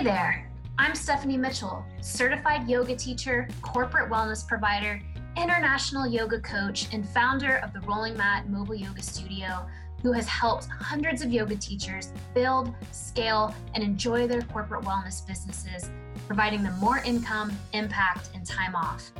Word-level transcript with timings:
Hey 0.00 0.06
there, 0.06 0.50
I'm 0.78 0.94
Stephanie 0.94 1.36
Mitchell, 1.36 1.84
certified 2.00 2.66
yoga 2.66 2.96
teacher, 2.96 3.46
corporate 3.60 4.10
wellness 4.10 4.48
provider, 4.48 4.98
international 5.36 6.06
yoga 6.06 6.40
coach, 6.40 6.86
and 6.94 7.06
founder 7.06 7.56
of 7.58 7.74
the 7.74 7.80
Rolling 7.80 8.16
Mat 8.16 8.48
Mobile 8.48 8.76
Yoga 8.76 9.02
Studio, 9.02 9.66
who 10.02 10.12
has 10.12 10.26
helped 10.26 10.68
hundreds 10.68 11.20
of 11.20 11.30
yoga 11.30 11.54
teachers 11.54 12.14
build, 12.32 12.74
scale, 12.92 13.54
and 13.74 13.84
enjoy 13.84 14.26
their 14.26 14.40
corporate 14.40 14.84
wellness 14.84 15.26
businesses, 15.26 15.90
providing 16.26 16.62
them 16.62 16.78
more 16.78 17.00
income, 17.04 17.52
impact, 17.74 18.30
and 18.34 18.46
time 18.46 18.74
off. 18.74 19.12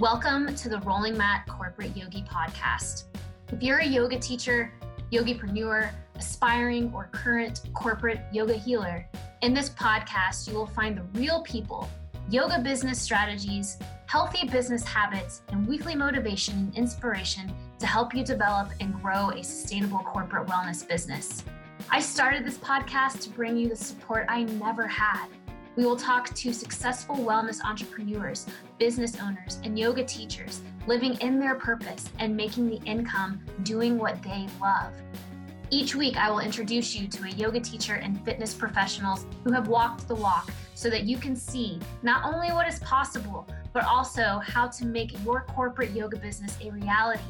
Welcome 0.00 0.54
to 0.54 0.70
the 0.70 0.80
Rolling 0.80 1.14
Mat 1.14 1.46
Corporate 1.46 1.94
Yogi 1.94 2.22
Podcast. 2.22 3.04
If 3.52 3.62
you're 3.62 3.80
a 3.80 3.86
yoga 3.86 4.18
teacher, 4.18 4.72
yogipreneur, 5.12 5.90
aspiring 6.16 6.90
or 6.94 7.10
current 7.12 7.60
corporate 7.74 8.20
yoga 8.32 8.54
healer, 8.54 9.06
in 9.42 9.52
this 9.52 9.68
podcast, 9.68 10.48
you 10.48 10.54
will 10.54 10.66
find 10.66 10.96
the 10.96 11.02
real 11.18 11.42
people, 11.42 11.88
yoga 12.30 12.58
business 12.58 12.98
strategies, 12.98 13.76
healthy 14.06 14.48
business 14.48 14.82
habits, 14.84 15.42
and 15.48 15.68
weekly 15.68 15.94
motivation 15.94 16.56
and 16.56 16.76
inspiration 16.76 17.52
to 17.78 17.86
help 17.86 18.14
you 18.14 18.24
develop 18.24 18.70
and 18.80 18.94
grow 19.02 19.30
a 19.30 19.44
sustainable 19.44 19.98
corporate 19.98 20.46
wellness 20.46 20.86
business. 20.88 21.44
I 21.90 22.00
started 22.00 22.46
this 22.46 22.56
podcast 22.56 23.20
to 23.22 23.30
bring 23.30 23.56
you 23.58 23.68
the 23.68 23.76
support 23.76 24.24
I 24.28 24.44
never 24.44 24.86
had. 24.86 25.26
We 25.74 25.86
will 25.86 25.96
talk 25.96 26.34
to 26.34 26.52
successful 26.52 27.16
wellness 27.16 27.62
entrepreneurs, 27.64 28.46
business 28.78 29.16
owners, 29.18 29.58
and 29.64 29.78
yoga 29.78 30.04
teachers 30.04 30.60
living 30.86 31.14
in 31.20 31.40
their 31.40 31.54
purpose 31.54 32.10
and 32.18 32.36
making 32.36 32.68
the 32.68 32.80
income 32.84 33.40
doing 33.62 33.96
what 33.96 34.22
they 34.22 34.46
love. 34.60 34.92
Each 35.70 35.94
week, 35.94 36.18
I 36.18 36.30
will 36.30 36.40
introduce 36.40 36.94
you 36.94 37.08
to 37.08 37.24
a 37.24 37.30
yoga 37.30 37.58
teacher 37.58 37.94
and 37.94 38.22
fitness 38.22 38.52
professionals 38.52 39.24
who 39.44 39.52
have 39.52 39.68
walked 39.68 40.06
the 40.06 40.14
walk 40.14 40.50
so 40.74 40.90
that 40.90 41.04
you 41.04 41.16
can 41.16 41.34
see 41.34 41.78
not 42.02 42.22
only 42.22 42.48
what 42.48 42.68
is 42.68 42.78
possible, 42.80 43.48
but 43.72 43.84
also 43.84 44.42
how 44.44 44.68
to 44.68 44.84
make 44.84 45.24
your 45.24 45.46
corporate 45.48 45.92
yoga 45.92 46.18
business 46.18 46.58
a 46.62 46.70
reality. 46.70 47.22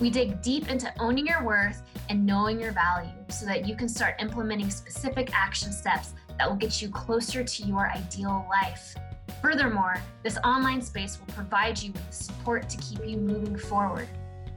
We 0.00 0.10
dig 0.10 0.42
deep 0.42 0.68
into 0.68 0.92
owning 0.98 1.28
your 1.28 1.44
worth 1.44 1.82
and 2.10 2.26
knowing 2.26 2.60
your 2.60 2.72
value 2.72 3.12
so 3.28 3.46
that 3.46 3.68
you 3.68 3.76
can 3.76 3.88
start 3.88 4.16
implementing 4.20 4.70
specific 4.70 5.30
action 5.32 5.72
steps 5.72 6.14
that 6.38 6.48
will 6.48 6.56
get 6.56 6.80
you 6.80 6.88
closer 6.88 7.44
to 7.44 7.62
your 7.64 7.90
ideal 7.90 8.46
life. 8.48 8.94
Furthermore, 9.42 9.96
this 10.22 10.38
online 10.38 10.80
space 10.82 11.18
will 11.18 11.34
provide 11.34 11.80
you 11.80 11.92
with 11.92 12.06
the 12.06 12.14
support 12.14 12.68
to 12.68 12.76
keep 12.78 13.06
you 13.06 13.16
moving 13.16 13.56
forward. 13.56 14.08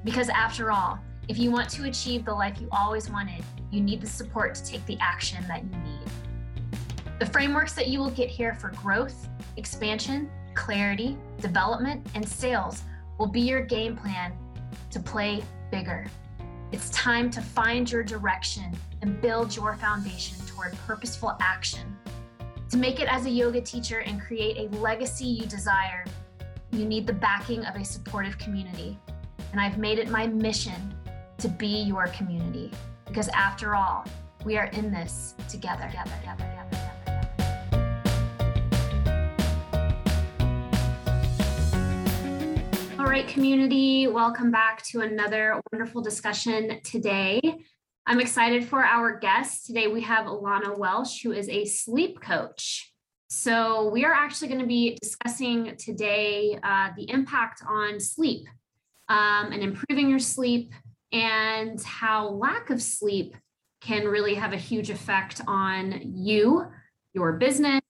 Because 0.03 0.29
after 0.29 0.71
all, 0.71 0.99
if 1.27 1.37
you 1.37 1.51
want 1.51 1.69
to 1.69 1.83
achieve 1.83 2.25
the 2.25 2.33
life 2.33 2.59
you 2.59 2.67
always 2.71 3.09
wanted, 3.09 3.43
you 3.71 3.81
need 3.81 4.01
the 4.01 4.07
support 4.07 4.55
to 4.55 4.65
take 4.65 4.85
the 4.85 4.97
action 4.99 5.43
that 5.47 5.63
you 5.63 5.69
need. 5.83 6.09
The 7.19 7.25
frameworks 7.25 7.73
that 7.73 7.87
you 7.87 7.99
will 7.99 8.09
get 8.09 8.29
here 8.29 8.55
for 8.55 8.69
growth, 8.69 9.27
expansion, 9.57 10.29
clarity, 10.55 11.17
development, 11.39 12.05
and 12.15 12.27
sales 12.27 12.83
will 13.17 13.27
be 13.27 13.41
your 13.41 13.61
game 13.61 13.95
plan 13.95 14.33
to 14.91 14.99
play 14.99 15.43
bigger. 15.71 16.07
It's 16.71 16.89
time 16.91 17.29
to 17.31 17.41
find 17.41 17.91
your 17.91 18.03
direction 18.03 18.75
and 19.01 19.21
build 19.21 19.55
your 19.55 19.75
foundation 19.75 20.37
toward 20.59 20.77
purposeful 20.79 21.37
action. 21.39 21.95
To 22.69 22.75
make 22.77 22.99
it 22.99 23.07
as 23.07 23.25
a 23.25 23.29
yoga 23.29 23.61
teacher 23.61 23.99
and 23.99 24.21
create 24.21 24.57
a 24.57 24.75
legacy 24.77 25.25
you 25.25 25.45
desire, 25.45 26.03
you 26.71 26.83
need 26.85 27.07
the 27.07 27.13
backing 27.13 27.65
of 27.65 27.75
a 27.75 27.85
supportive 27.85 28.37
community. 28.37 28.99
And 29.51 29.61
I've 29.61 29.77
made 29.77 29.99
it 29.99 30.09
my 30.09 30.27
mission 30.27 30.93
to 31.37 31.47
be 31.47 31.83
your 31.83 32.07
community. 32.07 32.71
Because 33.07 33.29
after 33.29 33.73
all, 33.73 34.05
we 34.43 34.57
are 34.57 34.65
in 34.65 34.91
this 34.91 35.33
together. 35.47 35.85
together, 35.87 36.11
together, 36.19 36.43
together. 36.43 36.65
All 42.99 43.05
right, 43.05 43.27
community, 43.29 44.07
welcome 44.07 44.51
back 44.51 44.83
to 44.87 45.01
another 45.01 45.61
wonderful 45.71 46.01
discussion 46.01 46.81
today. 46.83 47.39
I'm 48.09 48.19
excited 48.19 48.67
for 48.67 48.83
our 48.83 49.19
guest. 49.19 49.67
Today 49.67 49.85
we 49.85 50.01
have 50.01 50.25
Alana 50.25 50.75
Walsh, 50.75 51.21
who 51.21 51.31
is 51.31 51.47
a 51.47 51.63
sleep 51.65 52.19
coach. 52.19 52.91
So, 53.29 53.87
we 53.89 54.03
are 54.03 54.11
actually 54.11 54.47
going 54.47 54.61
to 54.61 54.65
be 54.65 54.97
discussing 54.99 55.75
today 55.77 56.57
uh, 56.63 56.89
the 56.97 57.07
impact 57.07 57.61
on 57.69 57.99
sleep 57.99 58.47
um, 59.09 59.51
and 59.51 59.61
improving 59.61 60.09
your 60.09 60.17
sleep, 60.17 60.73
and 61.11 61.79
how 61.83 62.29
lack 62.29 62.71
of 62.71 62.81
sleep 62.81 63.35
can 63.79 64.05
really 64.05 64.33
have 64.33 64.53
a 64.53 64.57
huge 64.57 64.89
effect 64.89 65.41
on 65.45 66.01
you, 66.03 66.65
your 67.13 67.33
business, 67.33 67.81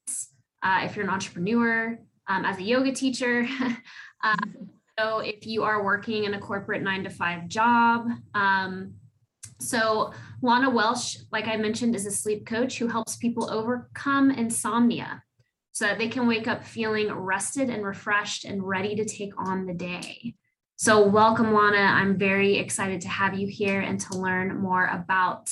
uh, 0.62 0.82
if 0.84 0.98
you're 0.98 1.06
an 1.06 1.12
entrepreneur, 1.12 1.98
um, 2.28 2.44
as 2.44 2.58
a 2.58 2.64
yoga 2.64 2.92
teacher. 2.92 3.48
um, 4.26 4.70
so 5.00 5.20
if 5.20 5.48
you 5.48 5.64
are 5.64 5.82
working 5.82 6.26
in 6.26 6.34
a 6.34 6.40
corporate 6.40 6.82
nine 6.82 7.06
to 7.06 7.10
five 7.10 7.48
job. 7.48 8.10
Um, 8.36 8.96
so 9.60 10.14
Lana 10.42 10.70
Walsh, 10.70 11.18
like 11.32 11.48
I 11.48 11.58
mentioned, 11.58 11.96
is 11.96 12.06
a 12.06 12.12
sleep 12.12 12.46
coach 12.46 12.78
who 12.78 12.88
helps 12.88 13.18
people 13.18 13.50
overcome 13.50 14.32
insomnia 14.32 15.24
so 15.72 15.86
that 15.86 15.98
they 15.98 16.08
can 16.08 16.28
wake 16.28 16.48
up 16.48 16.64
feeling 16.64 17.12
rested 17.12 17.70
and 17.70 17.86
refreshed 17.86 18.46
and 18.46 18.64
ready 18.64 18.96
to 18.96 19.06
take 19.06 19.34
on 19.38 19.66
the 19.66 19.74
day. 19.74 20.36
So, 20.78 21.06
welcome, 21.06 21.54
Lana. 21.54 21.78
I'm 21.78 22.18
very 22.18 22.58
excited 22.58 23.02
to 23.02 23.10
have 23.10 23.38
you 23.38 23.48
here 23.48 23.82
and 23.82 24.00
to 24.00 24.18
learn 24.18 24.58
more 24.58 24.86
about 24.86 25.52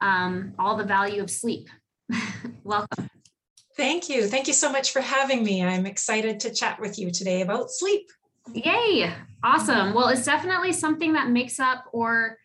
um, 0.00 0.54
all 0.58 0.76
the 0.76 0.84
value 0.84 1.22
of 1.22 1.30
sleep. 1.30 1.68
welcome. 2.64 3.08
Thank 3.76 4.08
you. 4.08 4.26
Thank 4.26 4.48
you 4.48 4.54
so 4.54 4.72
much 4.72 4.90
for 4.90 5.00
having 5.00 5.44
me. 5.44 5.62
I'm 5.62 5.86
excited 5.86 6.40
to 6.40 6.52
chat 6.52 6.80
with 6.80 6.98
you 6.98 7.10
today 7.10 7.42
about 7.42 7.70
sleep. 7.70 8.10
Yay. 8.54 9.12
Awesome. 9.44 9.94
Well, 9.94 10.08
it's 10.08 10.24
definitely 10.24 10.72
something 10.72 11.12
that 11.12 11.30
makes 11.30 11.60
up 11.60 11.84
or 11.92 12.38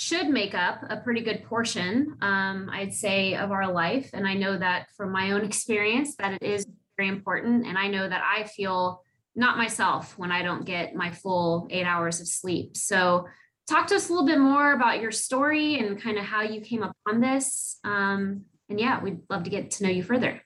should 0.00 0.30
make 0.30 0.54
up 0.54 0.82
a 0.88 0.96
pretty 0.96 1.20
good 1.20 1.44
portion, 1.44 2.16
um, 2.22 2.70
I'd 2.72 2.94
say, 2.94 3.34
of 3.34 3.52
our 3.52 3.70
life. 3.70 4.08
And 4.14 4.26
I 4.26 4.32
know 4.32 4.56
that 4.56 4.86
from 4.96 5.12
my 5.12 5.32
own 5.32 5.44
experience 5.50 6.16
that 6.16 6.32
it 6.32 6.42
is 6.42 6.66
very 6.96 7.10
important. 7.10 7.66
And 7.66 7.76
I 7.76 7.86
know 7.88 8.08
that 8.08 8.22
I 8.24 8.44
feel 8.44 9.04
not 9.36 9.58
myself 9.58 10.16
when 10.16 10.32
I 10.32 10.40
don't 10.40 10.64
get 10.64 10.94
my 10.94 11.10
full 11.10 11.68
eight 11.68 11.84
hours 11.84 12.18
of 12.18 12.28
sleep. 12.28 12.78
So, 12.78 13.28
talk 13.68 13.88
to 13.88 13.94
us 13.94 14.08
a 14.08 14.12
little 14.12 14.26
bit 14.26 14.38
more 14.38 14.72
about 14.72 15.02
your 15.02 15.12
story 15.12 15.78
and 15.78 16.02
kind 16.02 16.16
of 16.16 16.24
how 16.24 16.42
you 16.42 16.62
came 16.62 16.82
upon 16.82 17.20
this. 17.20 17.78
Um, 17.84 18.46
and 18.70 18.80
yeah, 18.80 19.02
we'd 19.02 19.20
love 19.28 19.44
to 19.44 19.50
get 19.50 19.70
to 19.72 19.84
know 19.84 19.90
you 19.90 20.02
further. 20.02 20.40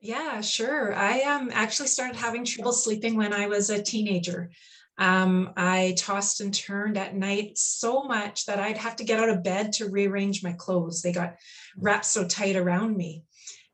Yeah, 0.00 0.40
sure. 0.40 0.94
I 0.94 1.20
um, 1.20 1.50
actually 1.52 1.88
started 1.88 2.16
having 2.16 2.46
trouble 2.46 2.72
sleeping 2.72 3.14
when 3.14 3.34
I 3.34 3.46
was 3.46 3.68
a 3.68 3.82
teenager. 3.82 4.50
Um, 4.98 5.52
I 5.56 5.94
tossed 5.96 6.40
and 6.40 6.52
turned 6.52 6.98
at 6.98 7.14
night 7.14 7.56
so 7.56 8.02
much 8.02 8.46
that 8.46 8.58
I'd 8.58 8.78
have 8.78 8.96
to 8.96 9.04
get 9.04 9.20
out 9.20 9.28
of 9.28 9.44
bed 9.44 9.72
to 9.74 9.88
rearrange 9.88 10.42
my 10.42 10.52
clothes. 10.52 11.02
They 11.02 11.12
got 11.12 11.36
wrapped 11.76 12.06
so 12.06 12.26
tight 12.26 12.56
around 12.56 12.96
me. 12.96 13.22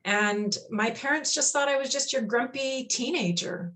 And 0.05 0.55
my 0.71 0.91
parents 0.91 1.33
just 1.35 1.53
thought 1.53 1.69
I 1.69 1.79
was 1.79 1.91
just 1.91 2.13
your 2.13 2.23
grumpy 2.23 2.85
teenager. 2.85 3.73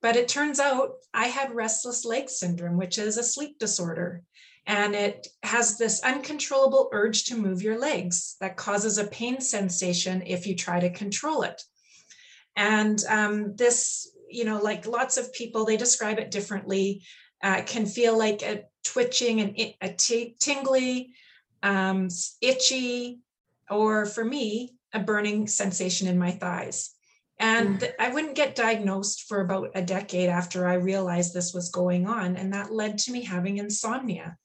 But 0.00 0.16
it 0.16 0.28
turns 0.28 0.58
out 0.58 0.92
I 1.12 1.26
had 1.26 1.54
restless 1.54 2.06
leg 2.06 2.30
syndrome, 2.30 2.78
which 2.78 2.96
is 2.96 3.18
a 3.18 3.22
sleep 3.22 3.58
disorder. 3.58 4.22
And 4.66 4.94
it 4.94 5.26
has 5.42 5.76
this 5.76 6.02
uncontrollable 6.02 6.88
urge 6.92 7.24
to 7.24 7.36
move 7.36 7.62
your 7.62 7.78
legs 7.78 8.36
that 8.40 8.56
causes 8.56 8.96
a 8.96 9.06
pain 9.06 9.40
sensation 9.40 10.22
if 10.26 10.46
you 10.46 10.56
try 10.56 10.80
to 10.80 10.90
control 10.90 11.42
it. 11.42 11.62
And 12.56 13.02
um, 13.08 13.56
this, 13.56 14.10
you 14.30 14.44
know, 14.44 14.58
like 14.58 14.86
lots 14.86 15.16
of 15.16 15.32
people, 15.32 15.64
they 15.64 15.76
describe 15.76 16.18
it 16.18 16.30
differently, 16.30 17.02
uh, 17.42 17.62
can 17.66 17.86
feel 17.86 18.16
like 18.16 18.42
a 18.42 18.64
twitching 18.84 19.40
and 19.40 19.74
a 19.80 19.92
t- 19.92 20.36
tingly, 20.38 21.14
um, 21.62 22.08
itchy, 22.40 23.20
or 23.70 24.06
for 24.06 24.24
me, 24.24 24.74
a 24.92 25.00
burning 25.00 25.46
sensation 25.46 26.08
in 26.08 26.18
my 26.18 26.30
thighs. 26.30 26.90
And 27.38 27.80
mm. 27.80 27.90
I 27.98 28.10
wouldn't 28.10 28.34
get 28.34 28.54
diagnosed 28.54 29.24
for 29.26 29.40
about 29.40 29.70
a 29.74 29.82
decade 29.82 30.28
after 30.28 30.66
I 30.66 30.74
realized 30.74 31.32
this 31.32 31.54
was 31.54 31.70
going 31.70 32.06
on. 32.06 32.36
And 32.36 32.52
that 32.52 32.72
led 32.72 32.98
to 32.98 33.12
me 33.12 33.24
having 33.24 33.56
insomnia, 33.56 34.36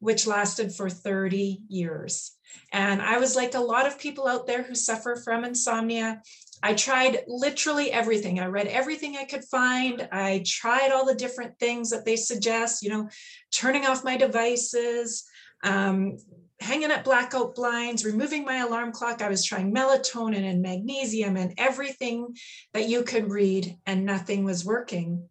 which 0.00 0.26
lasted 0.26 0.74
for 0.74 0.90
30 0.90 1.62
years. 1.68 2.32
And 2.72 3.00
I 3.00 3.18
was 3.18 3.36
like 3.36 3.54
a 3.54 3.60
lot 3.60 3.86
of 3.86 4.00
people 4.00 4.26
out 4.26 4.48
there 4.48 4.64
who 4.64 4.74
suffer 4.74 5.14
from 5.16 5.44
insomnia. 5.44 6.22
I 6.62 6.74
tried 6.74 7.24
literally 7.26 7.90
everything. 7.90 8.38
I 8.38 8.46
read 8.46 8.66
everything 8.66 9.16
I 9.16 9.24
could 9.24 9.44
find. 9.44 10.06
I 10.12 10.42
tried 10.46 10.92
all 10.92 11.06
the 11.06 11.14
different 11.14 11.58
things 11.58 11.90
that 11.90 12.04
they 12.04 12.16
suggest, 12.16 12.82
you 12.82 12.90
know, 12.90 13.08
turning 13.52 13.86
off 13.86 14.04
my 14.04 14.16
devices, 14.16 15.24
um, 15.64 16.18
hanging 16.60 16.90
up 16.90 17.04
blackout 17.04 17.54
blinds, 17.54 18.04
removing 18.04 18.44
my 18.44 18.58
alarm 18.58 18.92
clock. 18.92 19.22
I 19.22 19.30
was 19.30 19.44
trying 19.44 19.74
melatonin 19.74 20.44
and 20.44 20.60
magnesium 20.60 21.36
and 21.36 21.54
everything 21.56 22.36
that 22.74 22.88
you 22.88 23.02
could 23.02 23.30
read, 23.30 23.78
and 23.86 24.04
nothing 24.04 24.44
was 24.44 24.64
working. 24.64 25.28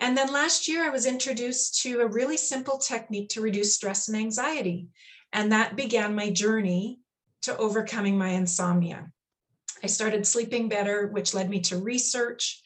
And 0.00 0.16
then 0.16 0.32
last 0.32 0.68
year, 0.68 0.84
I 0.84 0.90
was 0.90 1.06
introduced 1.06 1.82
to 1.82 2.00
a 2.00 2.06
really 2.06 2.36
simple 2.36 2.78
technique 2.78 3.30
to 3.30 3.40
reduce 3.40 3.74
stress 3.74 4.08
and 4.08 4.16
anxiety. 4.16 4.86
And 5.32 5.50
that 5.52 5.76
began 5.76 6.14
my 6.14 6.30
journey 6.30 7.00
to 7.42 7.56
overcoming 7.56 8.16
my 8.16 8.30
insomnia. 8.30 9.10
I 9.82 9.86
started 9.86 10.26
sleeping 10.26 10.68
better, 10.68 11.08
which 11.08 11.34
led 11.34 11.48
me 11.48 11.60
to 11.62 11.78
research, 11.78 12.62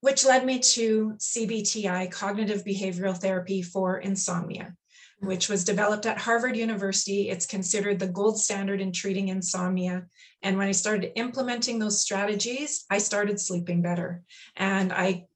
which 0.00 0.24
led 0.24 0.44
me 0.44 0.58
to 0.58 1.14
CBTI, 1.18 2.10
cognitive 2.10 2.64
behavioral 2.64 3.16
therapy 3.16 3.62
for 3.62 3.98
insomnia, 3.98 4.74
which 5.20 5.48
was 5.48 5.64
developed 5.64 6.06
at 6.06 6.18
Harvard 6.18 6.56
University. 6.56 7.28
It's 7.28 7.46
considered 7.46 7.98
the 7.98 8.08
gold 8.08 8.38
standard 8.38 8.80
in 8.80 8.92
treating 8.92 9.28
insomnia. 9.28 10.06
And 10.42 10.56
when 10.56 10.68
I 10.68 10.72
started 10.72 11.18
implementing 11.18 11.78
those 11.78 12.00
strategies, 12.00 12.84
I 12.90 12.98
started 12.98 13.38
sleeping 13.40 13.82
better. 13.82 14.22
And 14.56 14.92
I 14.92 15.26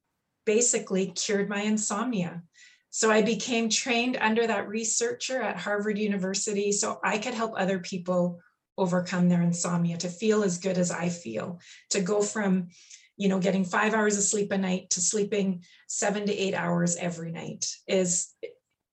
basically 0.46 1.08
cured 1.08 1.48
my 1.48 1.60
insomnia. 1.60 2.42
So 2.90 3.10
I 3.10 3.22
became 3.22 3.68
trained 3.68 4.16
under 4.20 4.46
that 4.46 4.68
researcher 4.68 5.42
at 5.42 5.56
Harvard 5.56 5.98
University 5.98 6.70
so 6.70 7.00
I 7.02 7.18
could 7.18 7.34
help 7.34 7.54
other 7.56 7.80
people 7.80 8.40
overcome 8.76 9.28
their 9.28 9.42
insomnia, 9.42 9.96
to 9.98 10.08
feel 10.08 10.42
as 10.42 10.58
good 10.58 10.78
as 10.78 10.90
I 10.90 11.08
feel, 11.08 11.60
to 11.90 12.00
go 12.00 12.22
from, 12.22 12.68
you 13.16 13.28
know, 13.28 13.38
getting 13.38 13.64
five 13.64 13.94
hours 13.94 14.16
of 14.16 14.24
sleep 14.24 14.50
a 14.52 14.58
night 14.58 14.90
to 14.90 15.00
sleeping 15.00 15.64
seven 15.86 16.26
to 16.26 16.32
eight 16.32 16.54
hours 16.54 16.96
every 16.96 17.30
night 17.30 17.66
is 17.86 18.34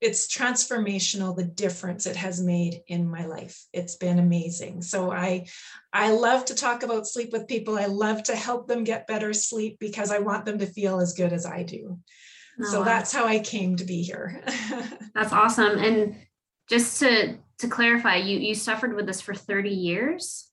it's 0.01 0.36
transformational 0.36 1.36
the 1.36 1.44
difference 1.44 2.07
it 2.07 2.16
has 2.16 2.42
made 2.42 2.81
in 2.88 3.10
my 3.10 3.25
life. 3.25 3.63
It's 3.72 3.95
been 3.95 4.18
amazing. 4.18 4.81
So 4.81 5.12
i 5.12 5.45
i 5.94 6.12
love 6.12 6.45
to 6.45 6.56
talk 6.56 6.84
about 6.84 7.07
sleep 7.07 7.31
with 7.31 7.48
people. 7.48 7.77
I 7.77 7.86
love 7.86 8.24
to 8.24 8.36
help 8.36 8.68
them 8.68 8.84
get 8.84 9.07
better 9.07 9.31
sleep 9.34 9.77
because 9.80 10.12
i 10.12 10.19
want 10.19 10.45
them 10.45 10.57
to 10.60 10.66
feel 10.66 11.00
as 11.00 11.13
good 11.13 11.31
as 11.31 11.45
i 11.45 11.63
do. 11.63 12.00
Oh, 12.60 12.66
so 12.66 12.84
that's 12.84 13.13
how 13.13 13.25
i 13.25 13.39
came 13.39 13.75
to 13.77 13.86
be 13.86 14.01
here. 14.01 14.44
That's 15.13 15.34
awesome. 15.34 15.77
And 15.77 16.16
just 16.68 17.00
to 17.01 17.38
to 17.62 17.68
clarify, 17.68 18.18
you 18.18 18.40
you 18.40 18.56
suffered 18.56 18.96
with 18.96 19.06
this 19.06 19.22
for 19.22 19.34
30 19.34 19.69
years? 19.69 20.50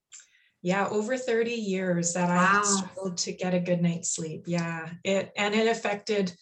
Yeah, 0.62 0.88
over 0.88 1.16
30 1.16 1.52
years 1.52 2.14
that 2.14 2.28
wow. 2.28 2.60
I 2.60 2.64
struggled 2.64 3.18
to 3.18 3.32
get 3.32 3.54
a 3.54 3.60
good 3.60 3.80
night's 3.80 4.10
sleep. 4.10 4.44
Yeah. 4.46 4.88
It 5.04 5.32
and 5.36 5.54
it 5.54 5.68
affected 5.68 6.32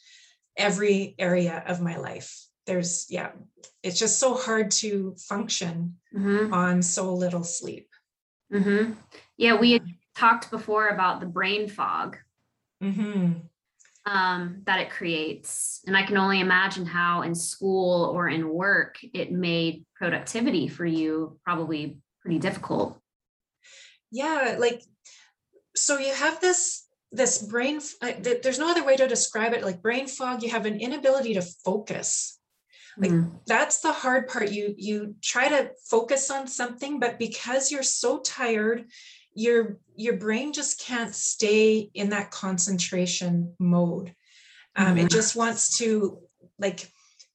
every 0.56 1.14
area 1.18 1.62
of 1.66 1.80
my 1.80 1.96
life. 1.96 2.46
There's 2.66 3.06
yeah, 3.10 3.32
it's 3.82 3.98
just 3.98 4.18
so 4.18 4.34
hard 4.34 4.70
to 4.72 5.14
function 5.18 5.96
mm-hmm. 6.14 6.52
on 6.52 6.82
so 6.82 7.14
little 7.14 7.44
sleep. 7.44 7.88
Mm-hmm. 8.52 8.92
Yeah, 9.36 9.58
we 9.58 9.72
had 9.72 9.86
talked 10.16 10.50
before 10.50 10.88
about 10.88 11.20
the 11.20 11.26
brain 11.26 11.68
fog. 11.68 12.16
Mm-hmm 12.82 13.46
um, 14.06 14.62
that 14.64 14.80
it 14.80 14.90
creates. 14.90 15.82
And 15.86 15.96
I 15.96 16.04
can 16.04 16.16
only 16.16 16.40
imagine 16.40 16.86
how 16.86 17.22
in 17.22 17.34
school 17.34 18.04
or 18.14 18.28
in 18.28 18.48
work 18.48 18.98
it 19.02 19.32
made 19.32 19.84
productivity 19.96 20.68
for 20.68 20.86
you 20.86 21.38
probably 21.44 21.98
pretty 22.22 22.38
difficult. 22.38 22.98
Yeah, 24.10 24.56
like 24.58 24.82
so 25.74 25.98
you 25.98 26.14
have 26.14 26.40
this 26.40 26.84
this 27.12 27.38
brain 27.38 27.80
there's 28.20 28.58
no 28.58 28.70
other 28.70 28.84
way 28.84 28.96
to 28.96 29.06
describe 29.06 29.52
it 29.52 29.64
like 29.64 29.80
brain 29.80 30.06
fog 30.06 30.42
you 30.42 30.50
have 30.50 30.66
an 30.66 30.80
inability 30.80 31.34
to 31.34 31.42
focus 31.64 32.38
like 32.98 33.12
mm. 33.12 33.30
that's 33.46 33.80
the 33.80 33.92
hard 33.92 34.26
part 34.26 34.50
you 34.50 34.74
you 34.76 35.14
try 35.22 35.48
to 35.48 35.70
focus 35.88 36.30
on 36.30 36.48
something 36.48 36.98
but 36.98 37.18
because 37.18 37.70
you're 37.70 37.82
so 37.82 38.18
tired 38.18 38.86
your 39.36 39.78
your 39.94 40.16
brain 40.16 40.52
just 40.52 40.80
can't 40.80 41.14
stay 41.14 41.90
in 41.94 42.10
that 42.10 42.30
concentration 42.30 43.54
mode. 43.58 44.14
Um, 44.74 44.88
mm-hmm. 44.88 44.98
it 44.98 45.10
just 45.10 45.36
wants 45.36 45.78
to 45.78 46.18
like 46.58 46.90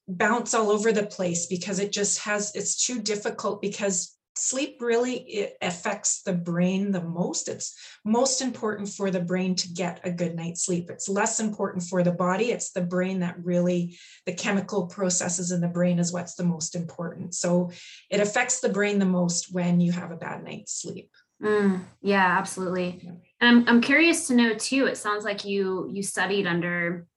bounce 0.07 0.53
all 0.53 0.69
over 0.69 0.91
the 0.91 1.05
place 1.05 1.45
because 1.45 1.79
it 1.79 1.91
just 1.91 2.19
has 2.19 2.53
it's 2.55 2.85
too 2.85 3.01
difficult 3.01 3.61
because 3.61 4.17
sleep 4.35 4.77
really 4.79 5.17
it 5.17 5.57
affects 5.61 6.23
the 6.23 6.33
brain 6.33 6.91
the 6.91 7.03
most. 7.03 7.47
It's 7.47 7.75
most 8.03 8.41
important 8.41 8.89
for 8.89 9.11
the 9.11 9.19
brain 9.19 9.55
to 9.55 9.71
get 9.71 9.99
a 10.03 10.11
good 10.11 10.35
night's 10.35 10.65
sleep. 10.65 10.89
It's 10.89 11.09
less 11.09 11.39
important 11.39 11.83
for 11.83 12.01
the 12.01 12.11
body. 12.11 12.51
It's 12.51 12.71
the 12.71 12.81
brain 12.81 13.19
that 13.19 13.43
really 13.43 13.97
the 14.25 14.33
chemical 14.33 14.87
processes 14.87 15.51
in 15.51 15.61
the 15.61 15.67
brain 15.67 15.99
is 15.99 16.13
what's 16.13 16.35
the 16.35 16.45
most 16.45 16.75
important. 16.75 17.35
So 17.35 17.71
it 18.09 18.21
affects 18.21 18.59
the 18.59 18.69
brain 18.69 18.99
the 18.99 19.05
most 19.05 19.53
when 19.53 19.79
you 19.79 19.91
have 19.91 20.11
a 20.11 20.17
bad 20.17 20.43
night's 20.43 20.81
sleep 20.81 21.11
Mm, 21.41 21.81
yeah, 22.01 22.37
absolutely. 22.37 23.01
And 23.39 23.49
I'm 23.49 23.67
I'm 23.67 23.81
curious 23.81 24.27
to 24.27 24.35
know 24.35 24.53
too. 24.53 24.85
It 24.85 24.97
sounds 24.97 25.23
like 25.23 25.43
you 25.43 25.89
you 25.91 26.03
studied 26.03 26.45
under, 26.45 27.07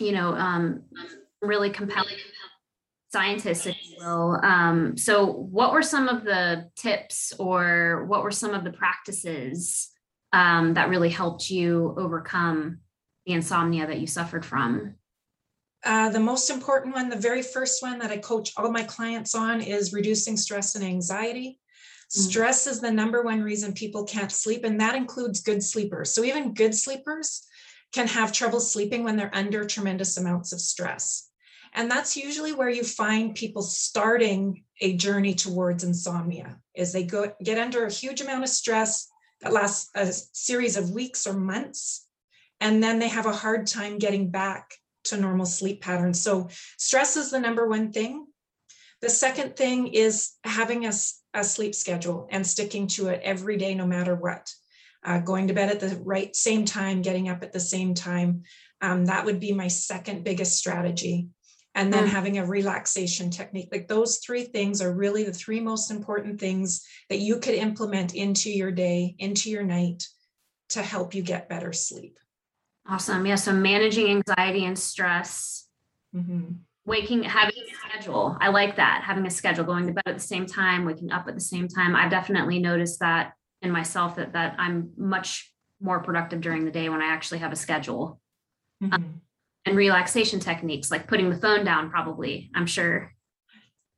you 0.00 0.12
know, 0.12 0.34
um, 0.34 0.82
really 1.40 1.70
compelling 1.70 2.16
scientists, 3.12 3.66
if 3.66 3.76
you 3.88 3.96
will. 4.00 4.40
Um, 4.42 4.96
so, 4.96 5.26
what 5.26 5.72
were 5.72 5.82
some 5.82 6.08
of 6.08 6.24
the 6.24 6.70
tips, 6.76 7.32
or 7.38 8.06
what 8.06 8.22
were 8.22 8.30
some 8.30 8.54
of 8.54 8.64
the 8.64 8.72
practices 8.72 9.90
um, 10.32 10.74
that 10.74 10.88
really 10.88 11.10
helped 11.10 11.50
you 11.50 11.94
overcome 11.98 12.78
the 13.26 13.34
insomnia 13.34 13.86
that 13.86 14.00
you 14.00 14.06
suffered 14.06 14.44
from? 14.44 14.94
Uh, 15.84 16.08
the 16.10 16.20
most 16.20 16.48
important 16.48 16.94
one, 16.94 17.08
the 17.08 17.16
very 17.16 17.42
first 17.42 17.82
one 17.82 17.98
that 17.98 18.10
I 18.10 18.16
coach 18.16 18.52
all 18.56 18.70
my 18.70 18.84
clients 18.84 19.34
on, 19.34 19.60
is 19.60 19.92
reducing 19.92 20.36
stress 20.36 20.74
and 20.74 20.84
anxiety. 20.84 21.60
Mm. 22.16 22.28
Stress 22.28 22.66
is 22.66 22.80
the 22.80 22.90
number 22.90 23.22
one 23.22 23.42
reason 23.42 23.72
people 23.72 24.04
can't 24.04 24.32
sleep, 24.32 24.64
and 24.64 24.80
that 24.80 24.94
includes 24.94 25.40
good 25.40 25.62
sleepers. 25.62 26.10
So, 26.10 26.24
even 26.24 26.54
good 26.54 26.74
sleepers 26.74 27.46
can 27.92 28.06
have 28.08 28.32
trouble 28.32 28.60
sleeping 28.60 29.04
when 29.04 29.16
they're 29.16 29.34
under 29.34 29.64
tremendous 29.64 30.16
amounts 30.16 30.52
of 30.52 30.60
stress. 30.60 31.28
And 31.74 31.90
that's 31.90 32.16
usually 32.16 32.52
where 32.52 32.68
you 32.68 32.84
find 32.84 33.34
people 33.34 33.62
starting 33.62 34.64
a 34.80 34.96
journey 34.96 35.34
towards 35.34 35.84
insomnia 35.84 36.58
is 36.74 36.92
they 36.92 37.04
go 37.04 37.32
get 37.42 37.58
under 37.58 37.86
a 37.86 37.92
huge 37.92 38.20
amount 38.20 38.42
of 38.42 38.50
stress 38.50 39.08
that 39.40 39.52
lasts 39.52 39.90
a 39.94 40.12
series 40.12 40.76
of 40.76 40.90
weeks 40.90 41.26
or 41.26 41.32
months 41.32 42.06
and 42.62 42.82
then 42.82 42.98
they 42.98 43.08
have 43.08 43.26
a 43.26 43.32
hard 43.32 43.66
time 43.66 43.98
getting 43.98 44.30
back 44.30 44.74
to 45.04 45.16
normal 45.16 45.46
sleep 45.46 45.82
patterns. 45.82 46.20
So 46.20 46.48
stress 46.78 47.16
is 47.16 47.30
the 47.30 47.40
number 47.40 47.68
one 47.68 47.90
thing. 47.90 48.26
The 49.00 49.10
second 49.10 49.56
thing 49.56 49.88
is 49.88 50.32
having 50.44 50.86
a, 50.86 50.92
a 51.34 51.44
sleep 51.44 51.74
schedule 51.74 52.28
and 52.30 52.46
sticking 52.46 52.86
to 52.86 53.08
it 53.08 53.20
every 53.22 53.56
day, 53.56 53.74
no 53.74 53.86
matter 53.86 54.14
what. 54.14 54.52
Uh, 55.04 55.18
going 55.18 55.48
to 55.48 55.54
bed 55.54 55.70
at 55.70 55.80
the 55.80 55.96
right 56.04 56.34
same 56.36 56.64
time, 56.64 57.02
getting 57.02 57.28
up 57.28 57.42
at 57.42 57.52
the 57.52 57.60
same 57.60 57.94
time. 57.94 58.42
Um, 58.80 59.06
that 59.06 59.24
would 59.24 59.40
be 59.40 59.52
my 59.52 59.68
second 59.68 60.24
biggest 60.24 60.56
strategy. 60.56 61.28
And 61.74 61.92
then 61.92 62.04
mm. 62.04 62.10
having 62.10 62.38
a 62.38 62.46
relaxation 62.46 63.30
technique. 63.30 63.70
Like 63.72 63.88
those 63.88 64.18
three 64.18 64.44
things 64.44 64.82
are 64.82 64.92
really 64.92 65.24
the 65.24 65.32
three 65.32 65.58
most 65.58 65.90
important 65.90 66.38
things 66.38 66.86
that 67.08 67.18
you 67.18 67.38
could 67.38 67.54
implement 67.54 68.14
into 68.14 68.50
your 68.50 68.70
day, 68.70 69.16
into 69.18 69.50
your 69.50 69.62
night 69.62 70.06
to 70.70 70.82
help 70.82 71.14
you 71.14 71.22
get 71.22 71.48
better 71.48 71.72
sleep. 71.72 72.18
Awesome. 72.86 73.24
Yeah. 73.24 73.36
So 73.36 73.52
managing 73.52 74.08
anxiety 74.08 74.66
and 74.66 74.78
stress. 74.78 75.66
Mm-hmm 76.14 76.52
waking 76.84 77.22
having 77.22 77.51
schedule. 78.02 78.36
I 78.40 78.48
like 78.48 78.76
that 78.76 79.02
having 79.04 79.26
a 79.26 79.30
schedule 79.30 79.64
going 79.64 79.86
to 79.86 79.92
bed 79.92 80.04
at 80.06 80.14
the 80.14 80.20
same 80.20 80.46
time 80.46 80.84
waking 80.84 81.12
up 81.12 81.28
at 81.28 81.34
the 81.34 81.40
same 81.40 81.68
time. 81.68 81.94
I've 81.94 82.10
definitely 82.10 82.58
noticed 82.58 83.00
that 83.00 83.34
in 83.62 83.70
myself 83.70 84.16
that 84.16 84.32
that 84.32 84.54
i'm 84.58 84.90
much 84.96 85.50
more 85.80 86.02
productive 86.02 86.40
during 86.40 86.64
the 86.64 86.70
day 86.70 86.88
when 86.88 87.00
i 87.00 87.06
actually 87.06 87.38
have 87.38 87.52
a 87.52 87.56
schedule. 87.56 88.20
Mm-hmm. 88.82 88.94
um, 88.94 89.20
and 89.64 89.76
relaxation 89.76 90.40
techniques 90.40 90.90
like 90.90 91.06
putting 91.06 91.30
the 91.30 91.36
phone 91.36 91.64
down 91.64 91.88
probably 91.88 92.50
i'm 92.54 92.66
sure. 92.66 93.12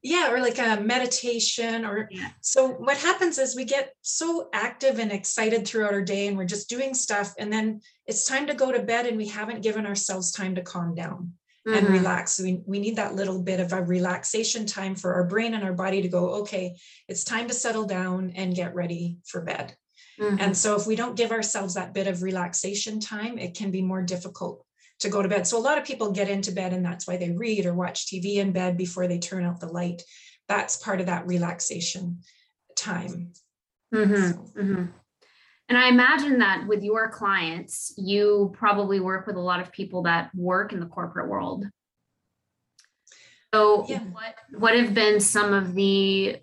Yeah 0.03 0.31
or 0.31 0.41
like 0.41 0.59
a 0.59 0.79
meditation 0.83 1.87
or 1.87 2.09
yeah. 2.11 2.29
so 2.43 2.69
what 2.69 2.99
happens 2.99 3.39
is 3.39 3.57
we 3.57 3.65
get 3.65 3.95
so 4.03 4.51
active 4.53 4.99
and 4.99 5.11
excited 5.11 5.67
throughout 5.67 5.95
our 5.95 6.03
day 6.03 6.27
and 6.27 6.37
we're 6.37 6.45
just 6.45 6.69
doing 6.69 6.93
stuff 6.93 7.33
and 7.39 7.51
then 7.51 7.81
it's 8.07 8.27
time 8.27 8.47
to 8.49 8.55
go 8.55 8.71
to 8.71 8.83
bed 8.83 9.07
and 9.07 9.17
we 9.17 9.27
haven't 9.27 9.63
given 9.63 9.87
ourselves 9.87 10.31
time 10.31 10.55
to 10.57 10.61
calm 10.61 10.95
down 10.95 11.33
mm-hmm. 11.67 11.79
and 11.79 11.89
relax. 11.89 12.41
We, 12.41 12.63
we 12.67 12.79
need 12.79 12.97
that 12.97 13.15
little 13.15 13.43
bit 13.43 13.61
of 13.61 13.73
a 13.73 13.83
relaxation 13.83 14.67
time 14.67 14.95
for 14.95 15.15
our 15.15 15.25
brain 15.25 15.55
and 15.55 15.65
our 15.65 15.73
body 15.73 16.03
to 16.03 16.09
go, 16.09 16.31
okay, 16.43 16.77
it's 17.09 17.25
time 17.25 17.49
to 17.49 17.55
settle 17.55 17.87
down 17.87 18.33
and 18.35 18.55
get 18.55 18.75
ready 18.75 19.19
for 19.25 19.43
bed. 19.43 19.75
Mm-hmm. 20.21 20.37
And 20.41 20.57
so 20.57 20.77
if 20.77 20.87
we 20.87 20.97
don't 20.97 21.17
give 21.17 21.33
ourselves 21.33 21.75
that 21.75 21.95
bit 21.95 22.07
of 22.07 22.23
relaxation 22.23 23.01
time, 23.01 23.39
it 23.39 23.55
can 23.55 23.71
be 23.71 23.83
more 23.83 24.03
difficult 24.03 24.65
to 25.01 25.09
go 25.09 25.23
to 25.23 25.29
bed. 25.29 25.47
So 25.47 25.59
a 25.59 25.61
lot 25.61 25.79
of 25.79 25.85
people 25.85 26.13
get 26.13 26.29
into 26.29 26.53
bed 26.53 26.73
and 26.73 26.85
that's 26.85 27.07
why 27.07 27.17
they 27.17 27.31
read 27.31 27.67
or 27.67 27.75
watch 27.75 28.07
TV 28.07 28.37
in 28.37 28.53
bed 28.53 28.77
before 28.77 29.09
they 29.09 29.19
turn 29.19 29.45
out 29.45 29.61
the 29.61 29.67
light. 29.67 30.03
That's 30.49 30.77
part 30.77 31.01
of 31.01 31.07
that 31.07 31.27
relaxation 31.27 32.21
time. 32.77 33.33
Mm-hmm. 33.93 34.31
So. 34.31 34.89
And 35.69 35.79
I 35.79 35.89
imagine 35.89 36.39
that 36.41 36.67
with 36.67 36.83
your 36.83 37.09
clients, 37.09 37.95
you 37.97 38.53
probably 38.55 39.01
work 39.01 39.27
with 39.27 39.37
a 39.37 39.41
lot 39.41 39.61
of 39.61 39.73
people 39.73 40.03
that 40.03 40.31
work 40.35 40.73
in 40.73 40.81
the 40.81 40.87
corporate 40.87 41.29
world. 41.29 41.65
So 43.55 43.87
yeah. 43.89 44.01
what 44.01 44.35
what 44.59 44.77
have 44.77 44.95
been 44.95 45.21
some 45.21 45.53
of 45.53 45.75
the 45.75 46.37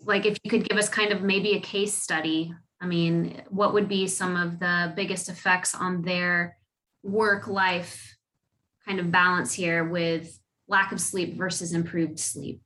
like 0.00 0.26
if 0.26 0.38
you 0.42 0.50
could 0.50 0.68
give 0.68 0.78
us 0.78 0.88
kind 0.88 1.12
of 1.12 1.22
maybe 1.22 1.54
a 1.54 1.60
case 1.60 1.92
study, 1.92 2.54
I 2.80 2.86
mean, 2.86 3.42
what 3.50 3.74
would 3.74 3.88
be 3.88 4.06
some 4.06 4.36
of 4.36 4.58
the 4.58 4.92
biggest 4.96 5.28
effects 5.28 5.74
on 5.74 6.02
their 6.02 6.56
work 7.02 7.46
life 7.48 8.16
kind 8.86 9.00
of 9.00 9.10
balance 9.10 9.52
here 9.52 9.84
with 9.84 10.38
lack 10.66 10.92
of 10.92 11.00
sleep 11.00 11.36
versus 11.36 11.72
improved 11.72 12.18
sleep? 12.18 12.61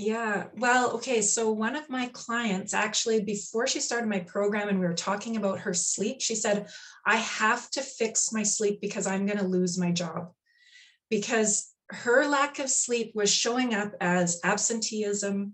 Yeah, 0.00 0.46
well, 0.56 0.92
okay. 0.92 1.20
So 1.20 1.50
one 1.50 1.76
of 1.76 1.90
my 1.90 2.06
clients 2.14 2.72
actually, 2.72 3.22
before 3.22 3.66
she 3.66 3.80
started 3.80 4.08
my 4.08 4.20
program 4.20 4.70
and 4.70 4.80
we 4.80 4.86
were 4.86 4.94
talking 4.94 5.36
about 5.36 5.58
her 5.60 5.74
sleep, 5.74 6.22
she 6.22 6.34
said, 6.34 6.68
I 7.04 7.16
have 7.16 7.70
to 7.72 7.82
fix 7.82 8.32
my 8.32 8.42
sleep 8.42 8.80
because 8.80 9.06
I'm 9.06 9.26
going 9.26 9.36
to 9.36 9.44
lose 9.44 9.76
my 9.78 9.90
job. 9.92 10.30
Because 11.10 11.70
her 11.90 12.26
lack 12.26 12.60
of 12.60 12.70
sleep 12.70 13.12
was 13.14 13.30
showing 13.30 13.74
up 13.74 13.92
as 14.00 14.40
absenteeism, 14.42 15.52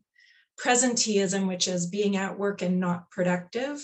presenteeism, 0.64 1.48
which 1.48 1.66
is 1.66 1.88
being 1.88 2.16
at 2.16 2.38
work 2.38 2.62
and 2.62 2.78
not 2.78 3.10
productive. 3.10 3.82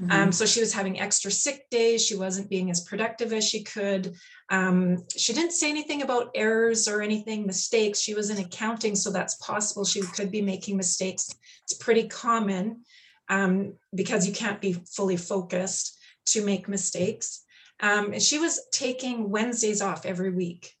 Um, 0.00 0.08
mm-hmm. 0.08 0.22
Um, 0.22 0.32
so 0.32 0.46
she 0.46 0.60
was 0.60 0.72
having 0.72 1.00
extra 1.00 1.30
sick 1.30 1.68
days. 1.70 2.04
She 2.04 2.16
wasn't 2.16 2.50
being 2.50 2.70
as 2.70 2.80
productive 2.84 3.32
as 3.32 3.46
she 3.46 3.62
could. 3.62 4.14
Um, 4.50 5.04
she 5.16 5.32
didn't 5.32 5.52
say 5.52 5.70
anything 5.70 6.02
about 6.02 6.30
errors 6.34 6.88
or 6.88 7.02
anything, 7.02 7.46
mistakes. 7.46 8.00
She 8.00 8.14
was 8.14 8.30
in 8.30 8.38
accounting, 8.38 8.94
so 8.94 9.10
that's 9.10 9.36
possible. 9.36 9.84
She 9.84 10.02
could 10.02 10.30
be 10.30 10.42
making 10.42 10.76
mistakes. 10.76 11.34
It's 11.64 11.74
pretty 11.74 12.08
common 12.08 12.82
um, 13.28 13.74
because 13.94 14.26
you 14.26 14.32
can't 14.32 14.60
be 14.60 14.76
fully 14.94 15.16
focused 15.16 15.98
to 16.26 16.44
make 16.44 16.68
mistakes. 16.68 17.44
Um, 17.80 18.18
she 18.18 18.38
was 18.38 18.60
taking 18.72 19.30
Wednesdays 19.30 19.82
off 19.82 20.06
every 20.06 20.30
week 20.30 20.72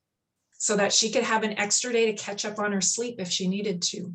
so 0.52 0.76
that 0.76 0.92
she 0.92 1.10
could 1.10 1.24
have 1.24 1.42
an 1.42 1.58
extra 1.58 1.92
day 1.92 2.06
to 2.06 2.12
catch 2.12 2.44
up 2.44 2.58
on 2.58 2.72
her 2.72 2.80
sleep 2.80 3.16
if 3.18 3.28
she 3.28 3.48
needed 3.48 3.82
to. 3.82 4.12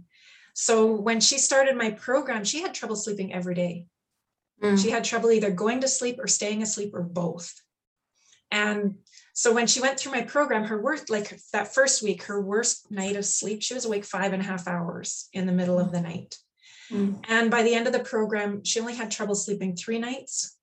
So 0.53 0.91
when 0.91 1.19
she 1.19 1.37
started 1.37 1.75
my 1.75 1.91
program, 1.91 2.43
she 2.43 2.61
had 2.61 2.73
trouble 2.73 2.95
sleeping 2.95 3.33
every 3.33 3.53
day. 3.53 3.85
Mm. 4.61 4.81
She 4.81 4.89
had 4.89 5.03
trouble 5.03 5.31
either 5.31 5.51
going 5.51 5.81
to 5.81 5.87
sleep 5.87 6.17
or 6.19 6.27
staying 6.27 6.61
asleep 6.61 6.91
or 6.93 7.03
both. 7.03 7.53
And 8.51 8.95
so 9.33 9.53
when 9.53 9.67
she 9.67 9.81
went 9.81 9.99
through 9.99 10.13
my 10.13 10.23
program, 10.23 10.63
her 10.65 10.81
worst, 10.81 11.09
like 11.09 11.37
that 11.53 11.73
first 11.73 12.01
week, 12.01 12.23
her 12.23 12.41
worst 12.41 12.89
night 12.89 13.15
of 13.15 13.25
sleep, 13.25 13.61
she 13.61 13.73
was 13.73 13.85
awake 13.85 14.05
five 14.05 14.33
and 14.33 14.41
a 14.41 14.45
half 14.45 14.67
hours 14.67 15.29
in 15.33 15.45
the 15.45 15.51
middle 15.51 15.79
of 15.79 15.91
the 15.91 16.01
night. 16.01 16.35
Mm. 16.89 17.23
And 17.27 17.51
by 17.51 17.63
the 17.63 17.75
end 17.75 17.87
of 17.87 17.93
the 17.93 17.99
program, 17.99 18.63
she 18.63 18.79
only 18.79 18.95
had 18.95 19.11
trouble 19.11 19.35
sleeping 19.35 19.75
three 19.75 19.99
nights. 19.99 20.55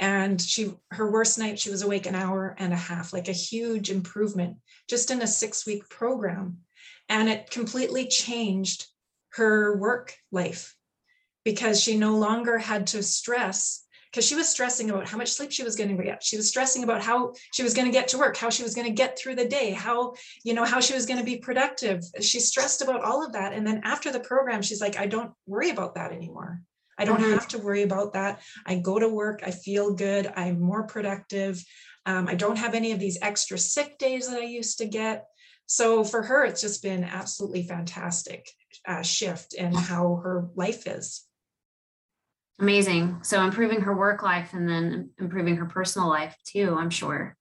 And 0.00 0.40
she, 0.40 0.72
her 0.92 1.10
worst 1.10 1.38
night, 1.38 1.58
she 1.58 1.70
was 1.70 1.82
awake 1.82 2.06
an 2.06 2.14
hour 2.14 2.54
and 2.58 2.72
a 2.72 2.76
half, 2.76 3.12
like 3.12 3.28
a 3.28 3.32
huge 3.32 3.90
improvement 3.90 4.56
just 4.88 5.10
in 5.10 5.20
a 5.20 5.26
six 5.26 5.66
week 5.66 5.88
program. 5.88 6.58
And 7.08 7.28
it 7.28 7.50
completely 7.50 8.06
changed 8.06 8.86
her 9.30 9.76
work 9.76 10.14
life 10.32 10.74
because 11.44 11.82
she 11.82 11.96
no 11.96 12.16
longer 12.16 12.58
had 12.58 12.86
to 12.88 13.02
stress 13.02 13.84
because 14.14 14.28
she 14.28 14.36
was 14.36 14.48
stressing 14.48 14.90
about 14.90 15.08
how 15.08 15.18
much 15.18 15.32
sleep 15.32 15.50
she 15.50 15.64
was 15.64 15.74
going 15.74 15.96
to 15.96 16.00
get. 16.00 16.22
She 16.22 16.36
was 16.36 16.48
stressing 16.48 16.84
about 16.84 17.02
how 17.02 17.32
she 17.52 17.64
was 17.64 17.74
going 17.74 17.86
to 17.86 17.92
get 17.92 18.06
to 18.08 18.18
work, 18.18 18.36
how 18.36 18.48
she 18.48 18.62
was 18.62 18.72
going 18.72 18.86
to 18.86 18.92
get 18.92 19.18
through 19.18 19.34
the 19.34 19.48
day, 19.48 19.72
how, 19.72 20.14
you 20.44 20.54
know, 20.54 20.64
how 20.64 20.78
she 20.78 20.94
was 20.94 21.04
going 21.04 21.18
to 21.18 21.24
be 21.24 21.38
productive. 21.38 22.00
She 22.20 22.38
stressed 22.38 22.80
about 22.80 23.02
all 23.02 23.26
of 23.26 23.32
that. 23.32 23.52
And 23.52 23.66
then 23.66 23.80
after 23.82 24.12
the 24.12 24.20
program, 24.20 24.62
she's 24.62 24.80
like, 24.80 24.96
I 24.96 25.06
don't 25.06 25.32
worry 25.46 25.70
about 25.70 25.96
that 25.96 26.12
anymore. 26.12 26.60
I 26.96 27.04
don't 27.04 27.20
mm-hmm. 27.20 27.32
have 27.32 27.48
to 27.48 27.58
worry 27.58 27.82
about 27.82 28.12
that. 28.12 28.40
I 28.64 28.76
go 28.76 29.00
to 29.00 29.08
work, 29.08 29.40
I 29.44 29.50
feel 29.50 29.94
good, 29.94 30.32
I'm 30.36 30.60
more 30.60 30.84
productive. 30.84 31.60
Um, 32.06 32.28
I 32.28 32.36
don't 32.36 32.58
have 32.58 32.74
any 32.74 32.92
of 32.92 33.00
these 33.00 33.18
extra 33.20 33.58
sick 33.58 33.98
days 33.98 34.28
that 34.28 34.38
I 34.38 34.44
used 34.44 34.78
to 34.78 34.86
get. 34.86 35.24
So 35.66 36.04
for 36.04 36.22
her, 36.22 36.44
it's 36.44 36.60
just 36.60 36.84
been 36.84 37.02
absolutely 37.02 37.64
fantastic 37.64 38.48
uh, 38.86 39.02
shift 39.02 39.54
in 39.54 39.74
how 39.74 40.20
her 40.22 40.46
life 40.54 40.86
is. 40.86 41.26
Amazing. 42.60 43.20
So 43.22 43.42
improving 43.42 43.80
her 43.80 43.96
work 43.96 44.22
life 44.22 44.52
and 44.52 44.68
then 44.68 45.10
improving 45.18 45.56
her 45.56 45.66
personal 45.66 46.08
life 46.08 46.36
too, 46.44 46.76
I'm 46.78 46.90
sure. 46.90 47.36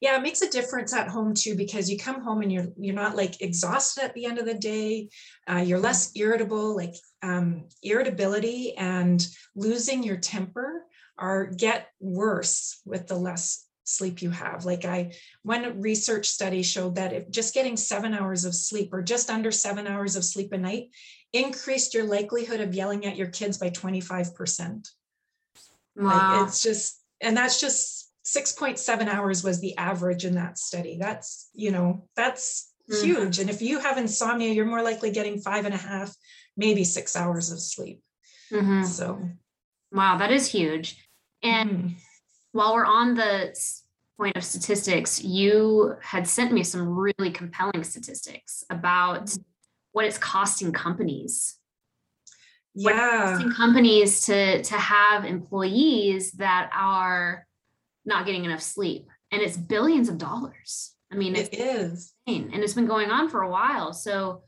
Yeah, 0.00 0.16
it 0.16 0.22
makes 0.22 0.42
a 0.42 0.50
difference 0.50 0.92
at 0.92 1.08
home 1.08 1.34
too 1.34 1.54
because 1.54 1.88
you 1.88 1.96
come 1.96 2.22
home 2.22 2.42
and 2.42 2.50
you're 2.50 2.66
you're 2.76 2.94
not 2.94 3.14
like 3.14 3.40
exhausted 3.40 4.02
at 4.02 4.14
the 4.14 4.24
end 4.24 4.38
of 4.38 4.46
the 4.46 4.54
day. 4.54 5.10
Uh, 5.48 5.58
you're 5.58 5.78
less 5.78 6.10
irritable. 6.16 6.74
Like 6.74 6.94
um, 7.22 7.68
irritability 7.82 8.74
and 8.76 9.24
losing 9.54 10.02
your 10.02 10.16
temper 10.16 10.86
are 11.18 11.46
get 11.46 11.88
worse 12.00 12.80
with 12.84 13.06
the 13.06 13.14
less 13.14 13.64
sleep 13.84 14.22
you 14.22 14.30
have. 14.30 14.64
Like 14.64 14.84
I, 14.84 15.12
one 15.42 15.80
research 15.80 16.28
study 16.28 16.62
showed 16.62 16.96
that 16.96 17.12
if 17.12 17.30
just 17.30 17.54
getting 17.54 17.76
seven 17.76 18.14
hours 18.14 18.44
of 18.44 18.54
sleep 18.54 18.92
or 18.92 19.02
just 19.02 19.30
under 19.30 19.50
seven 19.50 19.86
hours 19.86 20.16
of 20.16 20.24
sleep 20.24 20.52
a 20.52 20.58
night 20.58 20.90
increased 21.32 21.94
your 21.94 22.04
likelihood 22.04 22.60
of 22.60 22.74
yelling 22.74 23.06
at 23.06 23.16
your 23.16 23.28
kids 23.28 23.58
by 23.58 23.70
25%. 23.70 24.88
Wow. 25.96 26.04
Like 26.04 26.48
it's 26.48 26.62
just, 26.62 27.02
and 27.20 27.36
that's 27.36 27.60
just 27.60 28.10
6.7 28.26 29.06
hours 29.08 29.42
was 29.42 29.60
the 29.60 29.76
average 29.76 30.24
in 30.24 30.34
that 30.34 30.58
study. 30.58 30.98
That's, 30.98 31.48
you 31.54 31.70
know, 31.70 32.08
that's 32.16 32.72
mm-hmm. 32.90 33.04
huge. 33.04 33.38
And 33.38 33.50
if 33.50 33.62
you 33.62 33.78
have 33.78 33.98
insomnia, 33.98 34.52
you're 34.52 34.66
more 34.66 34.82
likely 34.82 35.10
getting 35.10 35.40
five 35.40 35.64
and 35.64 35.74
a 35.74 35.78
half, 35.78 36.14
maybe 36.56 36.84
six 36.84 37.16
hours 37.16 37.50
of 37.50 37.60
sleep. 37.60 38.02
Mm-hmm. 38.52 38.84
So, 38.84 39.28
wow, 39.90 40.18
that 40.18 40.30
is 40.30 40.46
huge. 40.46 41.08
And 41.42 41.70
mm-hmm. 41.70 41.88
while 42.52 42.74
we're 42.74 42.84
on 42.84 43.14
the 43.14 43.58
point 44.18 44.36
of 44.36 44.44
statistics, 44.44 45.22
you 45.24 45.96
had 46.02 46.28
sent 46.28 46.52
me 46.52 46.62
some 46.62 46.88
really 46.88 47.30
compelling 47.30 47.82
statistics 47.82 48.64
about 48.70 49.26
mm-hmm 49.26 49.42
what 49.92 50.04
it's 50.04 50.18
costing 50.18 50.72
companies. 50.72 51.58
Yeah. 52.74 53.32
costing 53.32 53.52
companies 53.52 54.22
to 54.26 54.62
to 54.62 54.74
have 54.74 55.24
employees 55.24 56.32
that 56.32 56.70
are 56.74 57.46
not 58.04 58.26
getting 58.26 58.44
enough 58.44 58.62
sleep. 58.62 59.08
And 59.30 59.42
it's 59.42 59.56
billions 59.56 60.08
of 60.08 60.18
dollars. 60.18 60.94
I 61.10 61.16
mean 61.16 61.36
it 61.36 61.52
is. 61.52 62.14
insane. 62.26 62.50
and 62.52 62.62
it's 62.62 62.74
been 62.74 62.86
going 62.86 63.10
on 63.10 63.28
for 63.28 63.42
a 63.42 63.50
while. 63.50 63.92
So 63.92 64.42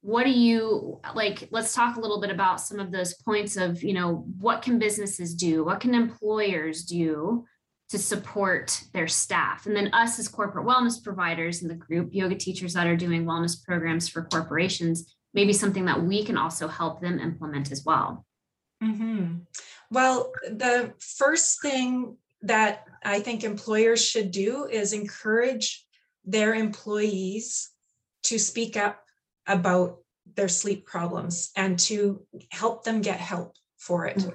what 0.00 0.24
do 0.24 0.30
you 0.30 1.00
like 1.14 1.48
let's 1.52 1.74
talk 1.74 1.96
a 1.96 2.00
little 2.00 2.20
bit 2.20 2.30
about 2.30 2.60
some 2.60 2.80
of 2.80 2.90
those 2.90 3.14
points 3.14 3.56
of 3.56 3.82
you 3.82 3.92
know 3.92 4.26
what 4.38 4.62
can 4.62 4.78
businesses 4.78 5.34
do? 5.34 5.64
What 5.64 5.80
can 5.80 5.94
employers 5.94 6.84
do 6.84 7.44
to 7.92 7.98
support 7.98 8.84
their 8.94 9.06
staff. 9.06 9.66
And 9.66 9.76
then 9.76 9.92
us 9.92 10.18
as 10.18 10.26
corporate 10.26 10.64
wellness 10.66 11.04
providers 11.04 11.60
in 11.60 11.68
the 11.68 11.74
group, 11.74 12.08
yoga 12.10 12.34
teachers 12.34 12.72
that 12.72 12.86
are 12.86 12.96
doing 12.96 13.26
wellness 13.26 13.62
programs 13.62 14.08
for 14.08 14.24
corporations, 14.24 15.14
maybe 15.34 15.52
something 15.52 15.84
that 15.84 16.02
we 16.02 16.24
can 16.24 16.38
also 16.38 16.68
help 16.68 17.02
them 17.02 17.18
implement 17.18 17.70
as 17.70 17.84
well. 17.84 18.24
Mm-hmm. 18.82 19.40
Well, 19.90 20.32
the 20.48 20.94
first 21.00 21.60
thing 21.60 22.16
that 22.40 22.86
I 23.04 23.20
think 23.20 23.44
employers 23.44 24.02
should 24.02 24.30
do 24.30 24.64
is 24.64 24.94
encourage 24.94 25.84
their 26.24 26.54
employees 26.54 27.72
to 28.22 28.38
speak 28.38 28.78
up 28.78 29.04
about 29.46 29.98
their 30.34 30.48
sleep 30.48 30.86
problems 30.86 31.50
and 31.58 31.78
to 31.80 32.22
help 32.52 32.84
them 32.84 33.02
get 33.02 33.20
help 33.20 33.54
for 33.76 34.06
it. 34.06 34.16
Mm-hmm 34.16 34.30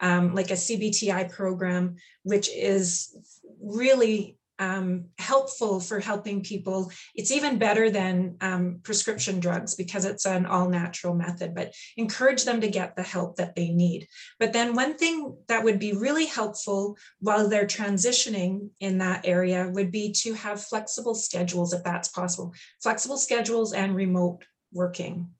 um, 0.00 0.34
like 0.34 0.50
a 0.50 0.54
CBTI 0.54 1.30
program, 1.32 1.96
which 2.22 2.48
is 2.54 3.16
really 3.62 4.36
um, 4.58 5.06
helpful 5.18 5.80
for 5.80 6.00
helping 6.00 6.42
people. 6.42 6.90
It's 7.14 7.30
even 7.30 7.58
better 7.58 7.90
than 7.90 8.36
um, 8.40 8.80
prescription 8.82 9.40
drugs 9.40 9.74
because 9.74 10.04
it's 10.04 10.26
an 10.26 10.46
all 10.46 10.68
natural 10.68 11.14
method, 11.14 11.54
but 11.54 11.74
encourage 11.96 12.44
them 12.44 12.60
to 12.60 12.68
get 12.68 12.96
the 12.96 13.02
help 13.02 13.36
that 13.36 13.54
they 13.54 13.68
need. 13.68 14.08
But 14.38 14.52
then, 14.52 14.74
one 14.74 14.96
thing 14.96 15.36
that 15.48 15.64
would 15.64 15.78
be 15.78 15.92
really 15.92 16.26
helpful 16.26 16.96
while 17.20 17.48
they're 17.48 17.66
transitioning 17.66 18.70
in 18.80 18.98
that 18.98 19.26
area 19.26 19.68
would 19.68 19.90
be 19.90 20.12
to 20.22 20.34
have 20.34 20.62
flexible 20.62 21.14
schedules 21.14 21.72
if 21.72 21.84
that's 21.84 22.08
possible, 22.08 22.54
flexible 22.82 23.18
schedules 23.18 23.72
and 23.72 23.94
remote 23.94 24.44
working. 24.72 25.30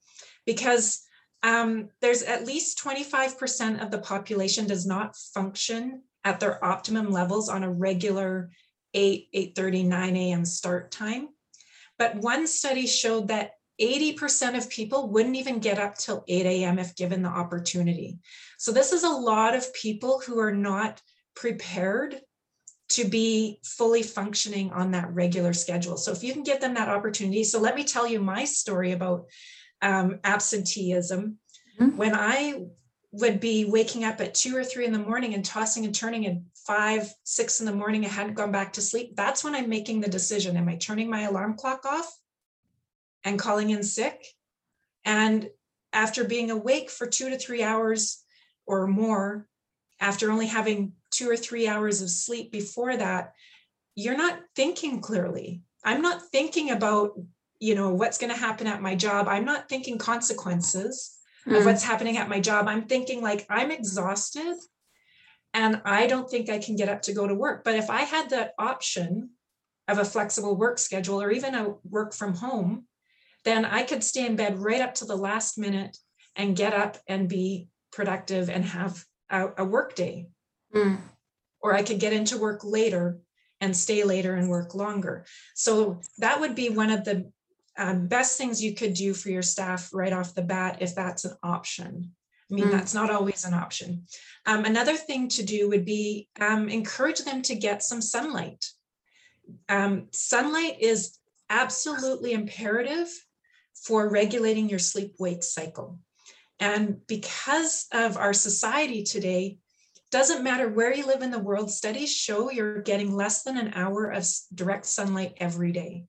Because 0.45 1.03
um, 1.43 1.89
there's 2.01 2.23
at 2.23 2.47
least 2.47 2.83
25% 2.83 3.83
of 3.83 3.91
the 3.91 3.99
population 3.99 4.67
does 4.67 4.87
not 4.87 5.17
function 5.17 6.03
at 6.25 6.41
their 6.41 6.65
optimum 6.65 7.11
levels 7.11 7.49
on 7.49 7.63
a 7.63 7.71
regular 7.71 8.51
8, 8.95 9.29
8.30, 9.35 9.87
9 9.87 10.17
a.m. 10.17 10.45
start 10.45 10.91
time. 10.91 11.29
But 11.99 12.17
one 12.17 12.47
study 12.47 12.87
showed 12.87 13.29
that 13.29 13.53
80% 13.81 14.57
of 14.57 14.71
people 14.71 15.11
wouldn't 15.11 15.37
even 15.37 15.59
get 15.59 15.79
up 15.79 15.97
till 15.97 16.25
8 16.27 16.47
a.m. 16.47 16.79
if 16.79 16.97
given 16.97 17.23
the 17.23 17.29
opportunity. 17.29 18.19
So 18.59 18.73
this 18.73 18.93
is 18.93 19.05
a 19.05 19.09
lot 19.09 19.55
of 19.55 19.73
people 19.75 20.21
who 20.27 20.39
are 20.41 20.55
not 20.55 21.01
prepared 21.35 22.21
to 22.89 23.07
be 23.07 23.61
fully 23.65 24.03
functioning 24.03 24.71
on 24.73 24.93
that 24.93 25.13
regular 25.13 25.53
schedule. 25.53 25.97
So 25.97 26.13
if 26.13 26.23
you 26.23 26.33
can 26.33 26.45
give 26.45 26.61
them 26.61 26.75
that 26.75 26.89
opportunity. 26.89 27.45
So 27.45 27.61
let 27.61 27.75
me 27.75 27.85
tell 27.85 28.07
you 28.07 28.21
my 28.21 28.45
story 28.45 28.93
about 28.93 29.27
um, 29.83 30.21
absenteeism. 30.25 31.39
Mm-hmm. 31.81 31.97
When 31.97 32.15
I 32.15 32.67
would 33.13 33.41
be 33.41 33.65
waking 33.65 34.05
up 34.05 34.21
at 34.21 34.35
two 34.35 34.57
or 34.57 34.65
three 34.65 34.85
in 34.85 34.93
the 34.93 34.99
morning 34.99 35.35
and 35.35 35.45
tossing 35.45 35.85
and 35.85 35.95
turning 35.95 36.27
at 36.27 36.39
five, 36.67 37.13
six 37.25 37.61
in 37.61 37.67
the 37.67 37.73
morning, 37.73 38.05
I 38.05 38.09
hadn't 38.09 38.35
gone 38.35 38.53
back 38.53 38.75
to 38.75 38.83
sleep. 38.83 39.17
That's 39.17 39.43
when 39.43 39.55
I'm 39.55 39.69
making 39.69 40.01
the 40.01 40.09
decision. 40.09 40.57
Am 40.57 40.69
I 40.69 40.77
turning 40.77 41.09
my 41.09 41.23
alarm 41.23 41.55
clock 41.55 41.87
off 41.87 42.19
and 43.25 43.39
calling 43.39 43.71
in 43.71 43.83
sick? 43.83 44.27
And 45.05 45.49
after 45.93 46.25
being 46.25 46.51
awake 46.51 46.91
for 46.91 47.07
two 47.07 47.31
to 47.31 47.39
three 47.39 47.63
hours 47.63 48.23
or 48.67 48.87
more, 48.87 49.49
after 50.01 50.31
only 50.31 50.47
having 50.47 50.93
two 51.11 51.31
or 51.31 51.37
three 51.37 51.67
hours 51.67 52.03
of 52.03 52.11
sleep 52.11 52.53
before 52.53 52.97
that, 52.97 53.33
you're 53.95 54.17
not 54.17 54.41
thinking 54.55 55.01
clearly. 55.01 55.63
I'm 55.85 56.03
not 56.03 56.21
thinking 56.33 56.71
about 56.71 57.19
you 57.61 57.75
know, 57.75 57.91
what's 57.91 58.19
going 58.19 58.33
to 58.33 58.39
happen 58.39 58.67
at 58.67 58.83
my 58.83 58.95
job. 58.95 59.29
I'm 59.29 59.45
not 59.45 59.69
thinking 59.69 59.99
consequences 59.99 61.17
Mm. 61.47 61.59
of 61.59 61.65
what's 61.65 61.85
happening 61.85 62.17
at 62.17 62.29
my 62.29 62.41
job. 62.41 62.67
I'm 62.67 62.87
thinking 62.87 63.23
like 63.23 63.47
I'm 63.49 63.71
exhausted 63.71 64.57
and 65.55 65.81
I 65.85 66.07
don't 66.07 66.29
think 66.29 66.51
I 66.51 66.59
can 66.59 66.77
get 66.77 66.89
up 66.89 67.03
to 67.03 67.13
go 67.13 67.27
to 67.27 67.35
work. 67.35 67.63
But 67.65 67.77
if 67.77 67.89
I 67.89 68.03
had 68.03 68.31
the 68.31 68.53
option 68.59 69.31
of 69.89 69.99
a 69.99 70.05
flexible 70.05 70.57
work 70.57 70.79
schedule 70.79 71.23
or 71.23 71.31
even 71.31 71.55
a 71.55 71.75
work 71.85 72.13
from 72.13 72.35
home, 72.35 72.87
then 73.45 73.65
I 73.65 73.85
could 73.85 74.03
stay 74.03 74.27
in 74.27 74.35
bed 74.35 74.59
right 74.59 74.81
up 74.81 74.95
to 74.97 75.05
the 75.05 75.17
last 75.17 75.57
minute 75.57 75.97
and 76.35 76.57
get 76.57 76.75
up 76.75 76.99
and 77.07 77.29
be 77.29 77.69
productive 77.93 78.51
and 78.51 78.65
have 78.65 79.05
a, 79.31 79.49
a 79.59 79.65
work 79.65 79.95
day. 79.95 80.27
Mm. 80.75 80.99
Or 81.61 81.75
I 81.75 81.85
could 81.85 82.01
get 82.01 82.13
into 82.13 82.39
work 82.39 82.63
later 82.65 83.21
and 83.61 83.75
stay 83.75 84.03
later 84.03 84.35
and 84.35 84.51
work 84.51 84.75
longer. 84.75 85.25
So 85.55 86.01
that 86.19 86.41
would 86.41 86.57
be 86.57 86.71
one 86.71 86.91
of 86.91 87.05
the 87.05 87.31
um, 87.79 88.09
best 88.09 88.39
things 88.39 88.63
you 88.63 88.75
could 88.75 88.95
do 88.95 89.15
for 89.15 89.31
your 89.31 89.43
staff 89.43 89.91
right 89.93 90.13
off 90.13 90.35
the 90.35 90.43
bat 90.43 90.79
if 90.81 90.95
that's 90.95 91.25
an 91.25 91.37
option. 91.43 92.13
I 92.51 92.55
mean, 92.55 92.69
Mm. 92.69 92.71
that's 92.71 92.95
not 92.95 93.11
always 93.11 93.45
an 93.45 93.55
option. 93.55 94.07
Um, 94.47 94.65
another 94.65 94.97
thing 94.97 95.29
to 95.31 95.43
do 95.43 95.69
would 95.69 95.85
be 95.85 96.29
um, 96.41 96.69
encourage 96.69 97.21
them 97.21 97.43
to 97.43 97.55
get 97.55 97.83
some 97.83 98.01
sunlight. 98.01 98.65
Um, 99.69 100.09
sunlight 100.13 100.81
is 100.81 101.19
absolutely 101.51 102.33
imperative 102.33 103.09
for 103.75 104.09
regulating 104.09 104.69
your 104.69 104.79
sleep 104.79 105.15
wake 105.19 105.43
cycle. 105.43 105.99
And 106.59 107.07
because 107.07 107.87
of 107.93 108.17
our 108.17 108.33
society 108.33 109.03
today, 109.03 109.59
doesn't 110.11 110.45
matter 110.45 110.69
where 110.69 110.95
you 110.95 111.05
live 111.05 111.23
in 111.23 111.31
the 111.31 111.39
world, 111.39 111.71
studies 111.71 112.15
show 112.15 112.51
you're 112.51 112.81
getting 112.81 113.15
less 113.15 113.43
than 113.43 113.59
an 113.59 113.73
hour 113.75 114.11
of 114.11 114.25
direct 114.55 114.87
sunlight 114.87 115.35
every 115.39 115.73
day. 115.73 116.05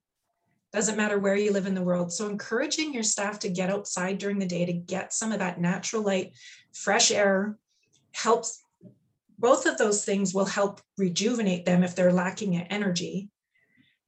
Doesn't 0.72 0.96
matter 0.96 1.18
where 1.18 1.36
you 1.36 1.52
live 1.52 1.66
in 1.66 1.74
the 1.74 1.82
world. 1.82 2.12
So, 2.12 2.28
encouraging 2.28 2.92
your 2.92 3.02
staff 3.02 3.38
to 3.40 3.48
get 3.48 3.70
outside 3.70 4.18
during 4.18 4.38
the 4.38 4.46
day 4.46 4.66
to 4.66 4.72
get 4.72 5.14
some 5.14 5.32
of 5.32 5.38
that 5.38 5.60
natural 5.60 6.02
light, 6.02 6.32
fresh 6.74 7.10
air 7.10 7.56
helps. 8.12 8.62
Both 9.38 9.66
of 9.66 9.78
those 9.78 10.04
things 10.04 10.34
will 10.34 10.44
help 10.44 10.80
rejuvenate 10.98 11.64
them 11.64 11.82
if 11.84 11.94
they're 11.94 12.12
lacking 12.12 12.54
in 12.54 12.62
energy. 12.62 13.30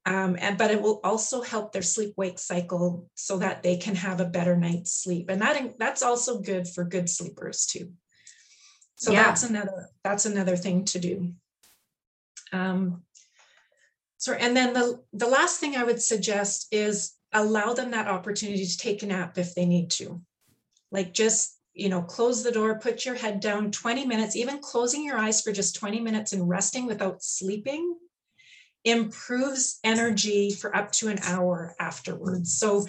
Um, 0.06 0.36
and 0.40 0.58
but 0.58 0.70
it 0.70 0.80
will 0.82 1.00
also 1.04 1.42
help 1.42 1.72
their 1.72 1.82
sleep 1.82 2.14
wake 2.16 2.38
cycle 2.38 3.08
so 3.14 3.38
that 3.38 3.62
they 3.62 3.76
can 3.76 3.94
have 3.94 4.20
a 4.20 4.24
better 4.24 4.56
night's 4.56 4.92
sleep. 4.92 5.28
And 5.28 5.40
that 5.42 5.78
that's 5.78 6.02
also 6.02 6.40
good 6.40 6.66
for 6.66 6.84
good 6.84 7.08
sleepers 7.08 7.66
too. 7.66 7.92
So 8.96 9.12
Yeah. 9.12 9.24
that's 9.24 9.44
another 9.44 9.88
that's 10.02 10.26
another 10.26 10.56
thing 10.56 10.84
to 10.86 10.98
do. 10.98 11.34
Um, 12.52 13.02
so 14.20 14.34
and 14.34 14.54
then 14.54 14.74
the 14.74 15.02
the 15.14 15.26
last 15.26 15.60
thing 15.60 15.76
I 15.76 15.82
would 15.82 16.00
suggest 16.00 16.68
is 16.70 17.14
allow 17.32 17.72
them 17.72 17.90
that 17.92 18.06
opportunity 18.06 18.66
to 18.66 18.78
take 18.78 19.02
a 19.02 19.06
nap 19.06 19.38
if 19.38 19.54
they 19.54 19.64
need 19.64 19.90
to. 19.92 20.20
Like 20.92 21.14
just 21.14 21.58
you 21.72 21.88
know 21.88 22.02
close 22.02 22.42
the 22.42 22.52
door, 22.52 22.78
put 22.78 23.06
your 23.06 23.14
head 23.14 23.40
down 23.40 23.70
20 23.70 24.04
minutes, 24.04 24.36
even 24.36 24.58
closing 24.58 25.02
your 25.02 25.16
eyes 25.16 25.40
for 25.40 25.52
just 25.52 25.74
20 25.74 26.00
minutes 26.00 26.34
and 26.34 26.46
resting 26.46 26.84
without 26.84 27.22
sleeping 27.22 27.96
improves 28.84 29.78
energy 29.84 30.50
for 30.50 30.74
up 30.76 30.92
to 30.92 31.08
an 31.08 31.18
hour 31.22 31.74
afterwards. 31.80 32.52
So 32.58 32.86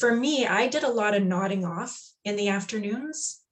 for 0.00 0.12
me, 0.12 0.44
I 0.44 0.66
did 0.66 0.82
a 0.82 0.90
lot 0.90 1.14
of 1.14 1.22
nodding 1.22 1.64
off 1.64 2.00
in 2.24 2.34
the 2.34 2.48
afternoons. 2.48 3.43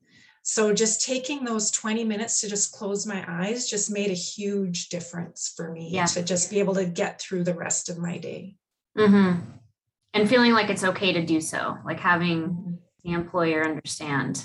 So 0.43 0.73
just 0.75 1.05
taking 1.07 1.45
those 1.45 1.71
20 1.71 2.05
minutes 2.05 2.41
to 2.41 2.49
just 2.49 2.73
close 2.73 3.07
my 3.07 3.25
eyes 3.29 3.69
just 3.69 3.91
made 3.91 4.11
a 4.11 4.15
huge 4.15 4.89
difference 4.89 5.53
for 5.57 5.71
me 5.71 5.91
Yeah. 5.91 6.07
to 6.07 6.23
just 6.23 6.51
be 6.51 6.59
able 6.59 6.75
to 6.75 6.85
get 6.85 7.21
through 7.21 7.45
the 7.45 7.55
rest 7.55 7.89
of 7.89 7.99
my 7.99 8.19
day. 8.19 8.57
hmm 8.97 9.35
And 10.15 10.29
feeling 10.29 10.53
like 10.53 10.69
it's 10.69 10.85
okay 10.85 11.13
to 11.15 11.25
do 11.25 11.41
so, 11.41 11.79
like 11.87 11.99
having 12.01 12.79
the 13.05 13.13
employer 13.13 13.65
understand. 13.65 14.45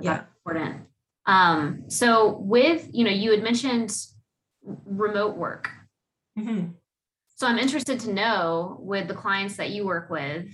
Yeah. 0.00 0.24
Important. 0.46 0.86
Um, 1.26 1.84
so 1.88 2.36
with, 2.38 2.88
you 2.92 3.04
know, 3.04 3.10
you 3.10 3.30
had 3.30 3.42
mentioned 3.42 3.96
remote 4.62 5.36
work. 5.36 5.70
Mhm. 6.38 6.74
So 7.36 7.46
I'm 7.46 7.58
interested 7.58 7.98
to 8.00 8.12
know 8.12 8.76
with 8.80 9.08
the 9.08 9.14
clients 9.14 9.56
that 9.56 9.70
you 9.70 9.84
work 9.86 10.10
with, 10.10 10.46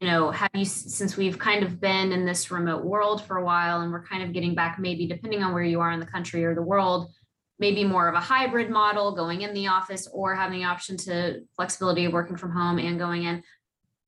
you 0.00 0.08
know, 0.08 0.30
have 0.30 0.50
you, 0.54 0.64
since 0.64 1.16
we've 1.16 1.38
kind 1.38 1.62
of 1.62 1.80
been 1.80 2.12
in 2.12 2.26
this 2.26 2.50
remote 2.50 2.84
world 2.84 3.24
for 3.24 3.38
a 3.38 3.44
while 3.44 3.80
and 3.80 3.92
we're 3.92 4.04
kind 4.04 4.22
of 4.22 4.32
getting 4.32 4.54
back, 4.54 4.78
maybe 4.78 5.06
depending 5.06 5.42
on 5.42 5.54
where 5.54 5.62
you 5.62 5.80
are 5.80 5.92
in 5.92 6.00
the 6.00 6.06
country 6.06 6.44
or 6.44 6.54
the 6.54 6.62
world, 6.62 7.12
maybe 7.58 7.84
more 7.84 8.08
of 8.08 8.14
a 8.14 8.20
hybrid 8.20 8.70
model, 8.70 9.14
going 9.14 9.42
in 9.42 9.54
the 9.54 9.68
office 9.68 10.08
or 10.12 10.34
having 10.34 10.60
the 10.60 10.66
option 10.66 10.96
to 10.96 11.40
flexibility 11.54 12.04
of 12.04 12.12
working 12.12 12.36
from 12.36 12.50
home 12.50 12.78
and 12.78 12.98
going 12.98 13.24
in. 13.24 13.42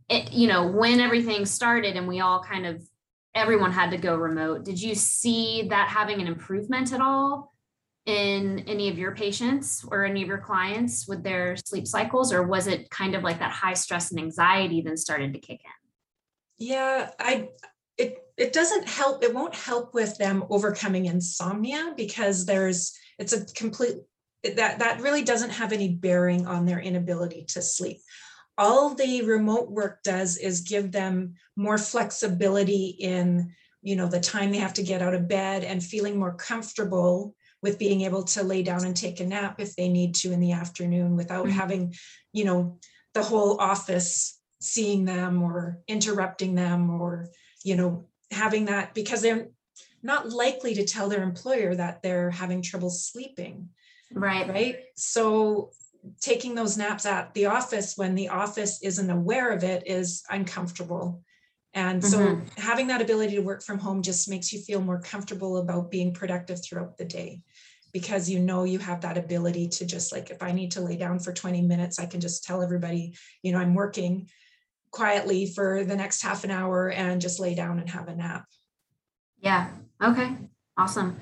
It, 0.09 0.33
you 0.33 0.49
know, 0.49 0.67
when 0.67 1.01
everything 1.01 1.47
started 1.47 1.97
and 1.97 2.09
we 2.09 2.21
all 2.21 2.43
kind 2.43 2.67
of, 2.67 2.83
everyone 3.35 3.73
had 3.73 3.91
to 3.91 3.99
go 3.99 4.17
remote, 4.17 4.65
did 4.65 4.81
you 4.81 4.95
see 4.95 5.69
that 5.71 5.89
having 5.89 6.21
an 6.21 6.27
improvement 6.27 6.93
at 6.93 7.01
all? 7.01 7.53
In 8.09 8.61
any 8.61 8.89
of 8.89 8.99
your 8.99 9.15
patients 9.15 9.85
or 9.89 10.07
any 10.07 10.23
of 10.23 10.29
your 10.29 10.39
clients 10.39 11.07
with 11.07 11.23
their 11.23 11.55
sleep 11.57 11.87
cycles 11.87 12.33
or 12.33 12.43
was 12.43 12.67
it 12.67 12.89
kind 12.89 13.15
of 13.15 13.23
like 13.23 13.39
that 13.39 13.53
high 13.53 13.75
stress 13.75 14.11
and 14.11 14.19
anxiety 14.19 14.81
then 14.81 14.97
started 14.97 15.35
to 15.35 15.39
kick 15.39 15.61
in 15.63 15.71
Yeah, 16.57 17.11
I 17.21 17.51
it 17.99 18.17
it 18.39 18.55
doesn't 18.55 18.89
help 18.89 19.23
it 19.23 19.35
won't 19.35 19.55
help 19.55 19.93
with 19.93 20.17
them 20.17 20.45
overcoming 20.49 21.05
insomnia 21.05 21.93
because 21.99 22.47
there's 22.47 22.97
it's 23.19 23.35
a 23.35 23.45
complete 23.45 23.99
that 24.43 24.79
that 24.79 25.03
really 25.03 25.23
doesn't 25.23 25.51
have 25.51 25.73
any 25.73 25.89
bearing 25.91 26.47
on 26.47 26.65
their 26.65 26.81
inability 26.81 27.45
to 27.49 27.61
sleep. 27.61 27.99
All 28.57 28.95
the 28.95 29.21
remote 29.23 29.71
work 29.71 30.03
does 30.03 30.39
is 30.39 30.63
give 30.63 30.93
them 30.93 31.35
more 31.57 31.77
flexibility 31.77 32.97
in, 32.99 33.53
you 33.83 33.97
know, 33.97 34.09
the 34.09 34.19
time 34.19 34.51
they 34.51 34.59
have 34.59 34.75
to 34.75 34.83
get 34.83 35.03
out 35.03 35.15
of 35.15 35.29
bed 35.29 35.63
and 35.63 35.83
feeling 35.83 36.19
more 36.19 36.35
comfortable 36.35 37.35
with 37.63 37.79
being 37.79 38.03
able 38.03 38.23
to 38.23 38.43
lay 38.43 38.63
down 38.63 38.85
and 38.85 38.97
take 38.97 39.21
a 39.21 39.27
nap 39.27 39.61
if 39.61 39.75
they 39.75 39.89
need 39.89 40.15
to 40.15 40.33
in 40.33 40.41
the 40.41 40.53
afternoon 40.53 41.17
without 41.17 41.47
Mhm. 41.47 41.53
having, 41.53 41.95
you 42.33 42.45
know, 42.45 42.79
the 43.15 43.23
whole 43.23 43.61
office 43.61 44.41
seeing 44.61 45.05
them 45.05 45.43
or 45.43 45.81
interrupting 45.89 46.55
them 46.55 46.91
or, 46.91 47.29
you 47.65 47.77
know, 47.77 48.09
having 48.31 48.67
that 48.67 48.95
because 48.95 49.23
they're 49.23 49.49
not 50.03 50.29
likely 50.29 50.75
to 50.75 50.85
tell 50.85 51.09
their 51.09 51.23
employer 51.23 51.75
that 51.75 52.03
they're 52.03 52.31
having 52.31 52.63
trouble 52.63 52.91
sleeping, 52.91 53.69
right 54.13 54.49
right? 54.49 54.77
So 54.97 55.71
taking 56.21 56.55
those 56.55 56.77
naps 56.77 57.07
at 57.07 57.35
the 57.35 57.47
office 57.47 57.97
when 57.97 58.15
the 58.15 58.29
office 58.29 58.81
isn't 58.83 59.11
aware 59.11 59.51
of 59.51 59.65
it 59.65 59.83
is 59.87 60.23
uncomfortable. 60.31 61.23
And 61.75 62.05
so 62.05 62.19
Mhm. 62.19 62.59
having 62.59 62.87
that 62.87 63.03
ability 63.03 63.35
to 63.37 63.43
work 63.43 63.63
from 63.63 63.79
home 63.79 64.03
just 64.03 64.29
makes 64.29 64.53
you 64.53 64.61
feel 64.61 64.81
more 64.81 65.01
comfortable 65.01 65.59
about 65.59 65.91
being 65.91 66.15
productive 66.15 66.65
throughout 66.65 66.97
the 66.97 67.05
day 67.05 67.43
because 67.93 68.29
you 68.29 68.39
know 68.41 68.65
you 68.65 68.79
have 68.79 69.01
that 69.01 69.19
ability 69.19 69.69
to 69.69 69.87
just 69.87 70.13
like 70.13 70.31
if 70.31 70.43
I 70.43 70.53
need 70.53 70.73
to 70.73 70.81
lay 70.81 70.97
down 70.97 71.19
for 71.19 71.33
20 71.33 71.63
minutes, 71.63 71.99
I 71.99 72.07
can 72.07 72.21
just 72.21 72.45
tell 72.45 72.63
everybody, 72.63 73.15
you 73.43 73.53
know, 73.53 73.59
I'm 73.59 73.75
working 73.75 74.29
quietly 74.91 75.47
for 75.47 75.85
the 75.85 75.97
next 75.97 76.23
half 76.23 76.45
an 76.45 76.51
hour 76.51 76.91
and 76.91 77.21
just 77.21 77.41
lay 77.41 77.55
down 77.55 77.79
and 77.79 77.89
have 77.91 78.09
a 78.09 78.15
nap. 78.15 78.45
yeah 79.41 79.71
okay 80.03 80.37
awesome 80.77 81.19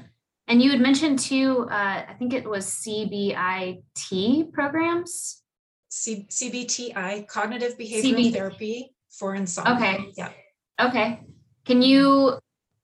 and 0.48 0.62
you 0.62 0.70
had 0.70 0.80
mentioned 0.80 1.18
too 1.18 1.66
uh, 1.70 2.04
i 2.08 2.14
think 2.18 2.32
it 2.32 2.48
was 2.48 2.66
cbit 2.66 4.52
programs 4.52 5.42
C- 5.88 6.26
CBTI, 6.28 7.26
cognitive 7.26 7.78
behavioral 7.78 8.32
therapy 8.32 8.92
for 9.18 9.34
insomnia. 9.34 9.74
Okay. 9.76 10.12
Yeah. 10.16 10.30
okay 10.80 11.20
can 11.64 11.80
you 11.80 12.38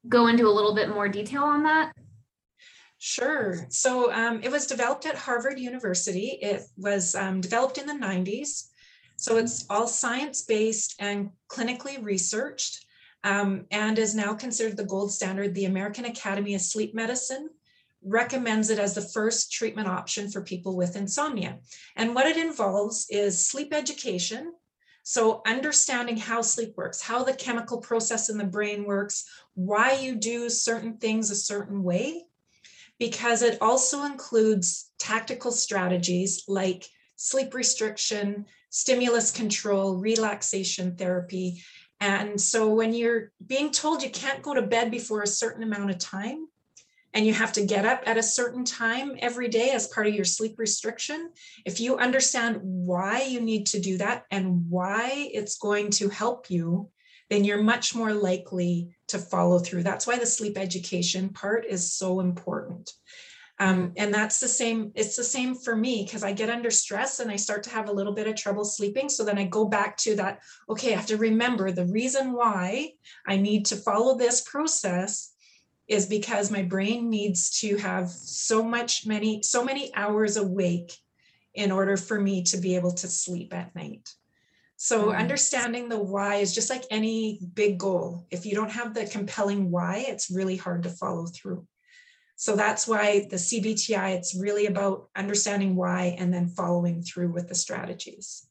go 0.09 0.29
into 0.29 0.47
a 0.47 0.55
little 0.57 0.75
bit 0.75 0.89
more 0.89 1.09
detail 1.09 1.43
on 1.43 1.63
that 1.65 1.93
Sure. 3.05 3.67
So 3.69 4.13
um, 4.13 4.45
it 4.45 4.53
was 4.53 4.69
developed 4.69 5.07
at 5.07 5.17
Harvard 5.17 5.59
University. 5.59 6.39
It 6.41 6.63
was 6.77 7.17
um, 7.17 7.41
developed 7.41 7.79
in 7.79 7.87
the 7.87 7.95
90s. 7.95 8.69
So 9.17 9.39
it's 9.39 9.67
all 9.69 9.89
science 9.89 10.43
based 10.43 10.95
and 11.01 11.31
clinically 11.49 12.01
researched 12.01 12.87
um, 13.25 13.67
and 13.73 13.99
is 13.99 14.15
now 14.15 14.35
considered 14.35 14.77
the 14.77 14.85
gold 14.85 15.11
standard. 15.11 15.53
The 15.53 15.65
American 15.65 16.05
Academy 16.05 16.55
of 16.55 16.61
Sleep 16.61 16.95
Medicine 16.95 17.51
recommends 18.05 18.71
it 18.71 18.79
as 18.79 18.95
the 18.95 19.09
first 19.13 19.51
treatment 19.51 19.89
option 19.89 20.31
for 20.31 20.41
people 20.41 20.77
with 20.77 20.95
insomnia. 20.95 21.59
And 21.97 22.15
what 22.15 22.29
it 22.29 22.37
involves 22.37 23.09
is 23.11 23.45
sleep 23.45 23.75
education. 23.75 24.53
So, 25.03 25.43
understanding 25.45 26.19
how 26.19 26.43
sleep 26.43 26.75
works, 26.77 27.03
how 27.03 27.25
the 27.25 27.35
chemical 27.35 27.79
process 27.79 28.29
in 28.29 28.39
the 28.39 28.45
brain 28.45 28.85
works, 28.85 29.25
why 29.55 29.95
you 29.95 30.15
do 30.15 30.49
certain 30.49 30.99
things 30.99 31.33
a 31.33 31.35
certain 31.35 31.83
way 31.83 32.27
because 33.03 33.43
it 33.43 33.59
also 33.61 34.05
includes 34.05 34.93
tactical 34.97 35.51
strategies 35.51 36.45
like 36.47 36.87
sleep 37.17 37.53
restriction, 37.53 38.47
stimulus 38.71 39.33
control, 39.33 39.97
relaxation 39.97 40.95
therapy. 40.95 41.61
And 42.01 42.41
so 42.41 42.73
when 42.73 42.95
you're 42.95 43.33
being 43.45 43.73
told 43.73 44.05
you 44.05 44.11
can't 44.11 44.41
go 44.41 44.55
to 44.55 44.63
bed 44.63 44.93
before 44.93 45.23
a 45.23 45.27
certain 45.27 45.65
amount 45.65 45.91
of 45.91 45.99
time, 45.99 46.47
and 47.13 47.27
you 47.27 47.35
have 47.35 47.53
to 47.55 47.67
get 47.67 47.85
up 47.85 48.05
at 48.07 48.19
a 48.19 48.23
certain 48.23 48.65
time 48.65 49.17
every 49.19 49.49
day 49.49 49.71
as 49.71 49.89
part 49.89 50.07
of 50.07 50.15
your 50.15 50.25
sleep 50.25 50.55
restriction, 50.57 51.31
if 51.67 51.81
you 51.81 51.99
understand 51.99 52.61
why 52.63 53.23
you 53.23 53.41
need 53.41 53.67
to 53.67 53.81
do 53.81 53.99
that 53.99 54.27
and 54.31 54.71
why 54.71 55.29
it's 55.35 55.59
going 55.59 55.91
to 55.91 56.09
help 56.09 56.51
you, 56.51 56.89
then 57.33 57.45
you're 57.45 57.63
much 57.63 57.95
more 57.95 58.13
likely 58.13 58.91
to 59.09 59.19
follow 59.19 59.59
through. 59.59 59.83
That's 59.83 60.07
why 60.07 60.19
the 60.19 60.27
sleep 60.27 60.59
education 60.59 61.31
part 61.31 61.65
is 61.65 61.95
so 61.95 62.21
important. 62.21 62.93
Um, 63.59 63.93
and 63.97 64.13
that's 64.13 64.39
the 64.39 64.49
same, 64.49 64.93
it's 64.95 65.17
the 65.17 65.25
same 65.25 65.55
for 65.55 65.75
me 65.75 66.05
because 66.05 66.25
I 66.25 66.33
get 66.33 66.51
under 66.51 66.71
stress 66.71 67.21
and 67.21 67.31
I 67.31 67.37
start 67.37 67.63
to 67.63 67.71
have 67.71 67.89
a 67.89 67.93
little 67.93 68.13
bit 68.13 68.27
of 68.27 68.35
trouble 68.35 68.65
sleeping. 68.65 69.09
So 69.09 69.25
then 69.25 69.39
I 69.39 69.45
go 69.45 69.65
back 69.65 69.97
to 69.99 70.15
that, 70.17 70.41
okay, 70.69 70.93
I 70.93 70.97
have 70.97 71.07
to 71.07 71.17
remember 71.17 71.71
the 71.71 71.87
reason 71.87 72.33
why 72.33 72.93
I 73.27 73.37
need 73.37 73.65
to 73.67 73.77
follow 73.77 74.19
this 74.19 74.43
process 74.43 75.33
is 75.89 76.07
because 76.07 76.51
my 76.51 76.63
brain 76.63 77.09
needs 77.09 77.61
to 77.61 77.77
have 77.79 78.11
so 78.11 78.63
much 78.63 79.07
many 79.07 79.43
so 79.43 79.65
many 79.65 79.95
hours 79.95 80.37
awake 80.37 80.97
in 81.55 81.71
order 81.71 81.97
for 81.97 82.21
me 82.21 82.43
to 82.45 82.57
be 82.57 82.77
able 82.77 82.93
to 82.93 83.09
sleep 83.09 83.53
at 83.53 83.75
night 83.75 84.15
so 84.85 85.07
mm. 85.07 85.17
understanding 85.17 85.89
the 85.89 85.97
why 85.97 86.39
is 86.39 86.53
just 86.53 86.69
like 86.69 86.83
any 86.91 87.39
big 87.55 87.79
goal. 87.79 88.27
If 88.33 88.45
you 88.45 88.57
don't 88.57 88.73
have 88.73 88.95
the 88.95 89.07
compelling 89.07 89.71
why 89.71 90.05
it's 90.09 90.29
really 90.29 90.57
hard 90.57 90.83
to 90.83 90.89
follow 90.89 91.27
through. 91.27 91.69
So 92.35 92.57
that's 92.57 92.89
why 92.89 93.29
the 93.31 93.37
cbti 93.37 94.17
it's 94.17 94.35
really 94.35 94.67
about 94.67 95.09
understanding 95.15 95.77
why 95.77 96.17
and 96.19 96.35
then 96.35 96.49
following 96.49 97.01
through 97.01 97.31
with 97.31 97.49
the 97.49 97.55
strategies. 97.55 98.45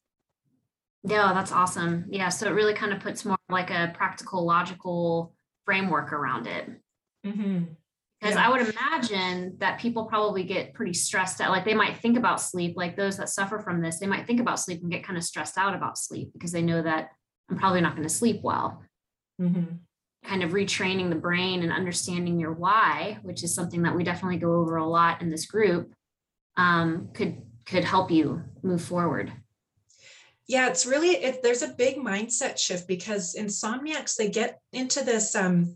Yeah 1.04 1.34
that's 1.34 1.52
awesome. 1.52 2.06
Yeah 2.10 2.30
so 2.30 2.48
it 2.48 2.54
really 2.54 2.76
kind 2.76 2.94
of 2.94 3.02
puts 3.02 3.26
more 3.26 3.38
like 3.50 3.70
a 3.70 3.92
practical 3.94 4.46
logical 4.46 5.36
framework 5.66 6.14
around 6.14 6.48
it. 6.48 6.70
Mm-hmm. 7.26 7.74
Because 8.22 8.36
yeah. 8.36 8.46
I 8.46 8.50
would 8.50 8.62
imagine 8.62 9.56
that 9.58 9.80
people 9.80 10.06
probably 10.06 10.44
get 10.44 10.76
pretty 10.76 10.94
stressed 10.94 11.42
out. 11.42 11.50
Like 11.50 11.66
they 11.66 11.74
might 11.74 11.98
think 11.98 12.18
about 12.18 12.40
sleep, 12.40 12.78
like 12.78 12.96
those 12.96 13.18
that 13.18 13.30
suffer 13.30 13.58
from 13.58 13.82
this, 13.82 14.00
they 14.00 14.06
might 14.06 14.28
think 14.28 14.40
about 14.40 14.60
sleep 14.60 14.82
and 14.84 14.92
get 14.92 15.04
kind 15.04 15.18
of 15.18 15.24
stressed 15.24 15.58
out 15.58 15.74
about 15.74 15.98
sleep 15.98 16.32
because 16.34 16.52
they 16.52 16.62
know 16.62 16.84
that 16.84 17.10
I'm 17.50 17.58
probably 17.58 17.82
not 17.82 17.96
going 17.96 18.08
to 18.08 18.14
sleep 18.14 18.42
well. 18.44 18.84
Mm-hmm. 19.42 19.76
Kind 20.24 20.44
of 20.44 20.52
retraining 20.52 21.10
the 21.10 21.16
brain 21.16 21.64
and 21.64 21.72
understanding 21.72 22.40
your 22.40 22.54
why, 22.54 23.18
which 23.24 23.44
is 23.44 23.56
something 23.56 23.82
that 23.84 23.96
we 23.96 24.04
definitely 24.04 24.38
go 24.38 24.54
over 24.54 24.76
a 24.76 24.88
lot 24.88 25.24
in 25.24 25.32
this 25.32 25.48
group, 25.48 25.92
um, 26.58 27.10
could 27.14 27.42
could 27.66 27.84
help 27.84 28.12
you 28.12 28.44
move 28.62 28.84
forward. 28.84 29.32
Yeah, 30.48 30.68
it's 30.68 30.86
really 30.86 31.10
it, 31.10 31.42
there's 31.42 31.62
a 31.62 31.70
big 31.70 31.98
mindset 31.98 32.60
shift 32.60 32.88
because 32.88 33.36
insomniacs 33.36 34.16
they 34.16 34.30
get 34.30 34.60
into 34.74 35.04
this 35.04 35.36
um, 35.36 35.76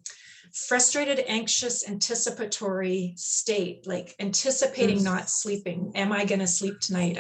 frustrated, 0.56 1.24
anxious, 1.28 1.88
anticipatory 1.88 3.13
state, 3.18 3.86
like 3.86 4.15
anticipating 4.20 4.98
yes. 4.98 5.04
not 5.04 5.30
sleeping. 5.30 5.91
Am 5.96 6.12
I 6.12 6.26
going 6.26 6.39
to 6.39 6.48
sleep 6.48 6.80
tonight? 6.80 7.18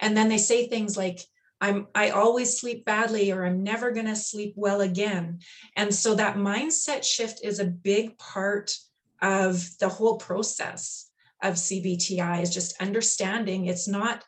And 0.00 0.16
then 0.16 0.28
they 0.28 0.38
say 0.38 0.66
things 0.66 0.96
like, 0.96 1.20
I'm 1.60 1.86
I 1.94 2.10
always 2.10 2.60
sleep 2.60 2.84
badly 2.84 3.32
or 3.32 3.46
I'm 3.46 3.62
never 3.62 3.90
going 3.90 4.06
to 4.06 4.16
sleep 4.16 4.52
well 4.56 4.82
again. 4.82 5.38
And 5.76 5.94
so 5.94 6.14
that 6.14 6.36
mindset 6.36 7.04
shift 7.04 7.40
is 7.42 7.58
a 7.58 7.64
big 7.64 8.18
part 8.18 8.76
of 9.22 9.66
the 9.78 9.88
whole 9.88 10.18
process 10.18 11.10
of 11.42 11.54
CBTI 11.54 12.42
is 12.42 12.52
just 12.52 12.80
understanding 12.82 13.66
it's 13.66 13.88
not 13.88 14.24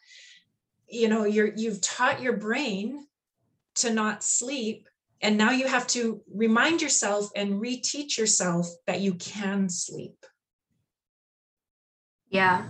you 0.89 1.09
know 1.09 1.25
you're 1.25 1.53
you've 1.57 1.81
taught 1.81 2.23
your 2.23 2.37
brain 2.37 3.07
to 3.75 3.93
not 3.93 4.23
sleep 4.23 4.89
and 5.23 5.39
now 5.39 5.51
you 5.51 5.67
have 5.67 5.87
to 5.89 6.23
remind 6.33 6.83
yourself 6.83 7.31
and 7.35 7.61
reteach 7.61 8.19
yourself 8.19 8.69
that 8.87 9.01
you 9.01 9.15
can 9.15 9.69
sleep. 9.69 10.27
Yeah. 12.29 12.65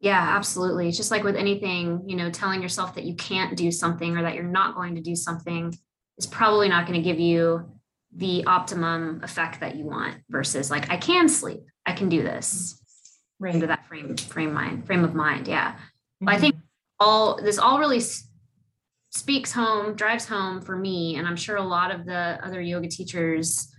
Yeah, 0.00 0.20
absolutely. 0.20 0.88
It's 0.88 0.96
just 0.96 1.10
like 1.10 1.24
with 1.24 1.36
anything, 1.36 2.02
you 2.06 2.16
know, 2.16 2.30
telling 2.30 2.62
yourself 2.62 2.94
that 2.94 3.04
you 3.04 3.14
can't 3.14 3.56
do 3.56 3.70
something 3.70 4.16
or 4.16 4.22
that 4.22 4.34
you're 4.34 4.44
not 4.44 4.74
going 4.74 4.94
to 4.94 5.00
do 5.00 5.16
something 5.16 5.76
is 6.18 6.26
probably 6.26 6.68
not 6.68 6.86
going 6.86 7.00
to 7.00 7.04
give 7.04 7.20
you 7.20 7.70
the 8.14 8.44
optimum 8.46 9.20
effect 9.22 9.60
that 9.60 9.76
you 9.76 9.84
want 9.84 10.16
versus 10.30 10.70
like 10.70 10.90
I 10.90 10.96
can 10.96 11.28
sleep. 11.28 11.60
I 11.84 11.92
can 11.92 12.08
do 12.08 12.22
this. 12.22 12.80
Right. 13.38 13.54
Into 13.54 13.66
that 13.66 13.86
frame 13.86 14.16
frame 14.16 14.54
mind, 14.54 14.86
frame 14.86 15.04
of 15.04 15.14
mind. 15.14 15.46
Yeah. 15.46 15.72
Mm-hmm. 15.72 16.28
I 16.28 16.38
think 16.38 16.56
all 16.98 17.36
this 17.42 17.58
all 17.58 17.78
really 17.78 18.00
speaks 19.16 19.52
home, 19.52 19.94
drives 19.94 20.26
home 20.26 20.60
for 20.60 20.76
me, 20.76 21.16
and 21.16 21.26
I'm 21.26 21.36
sure 21.36 21.56
a 21.56 21.62
lot 21.62 21.90
of 21.90 22.04
the 22.04 22.38
other 22.42 22.60
yoga 22.60 22.88
teachers 22.88 23.72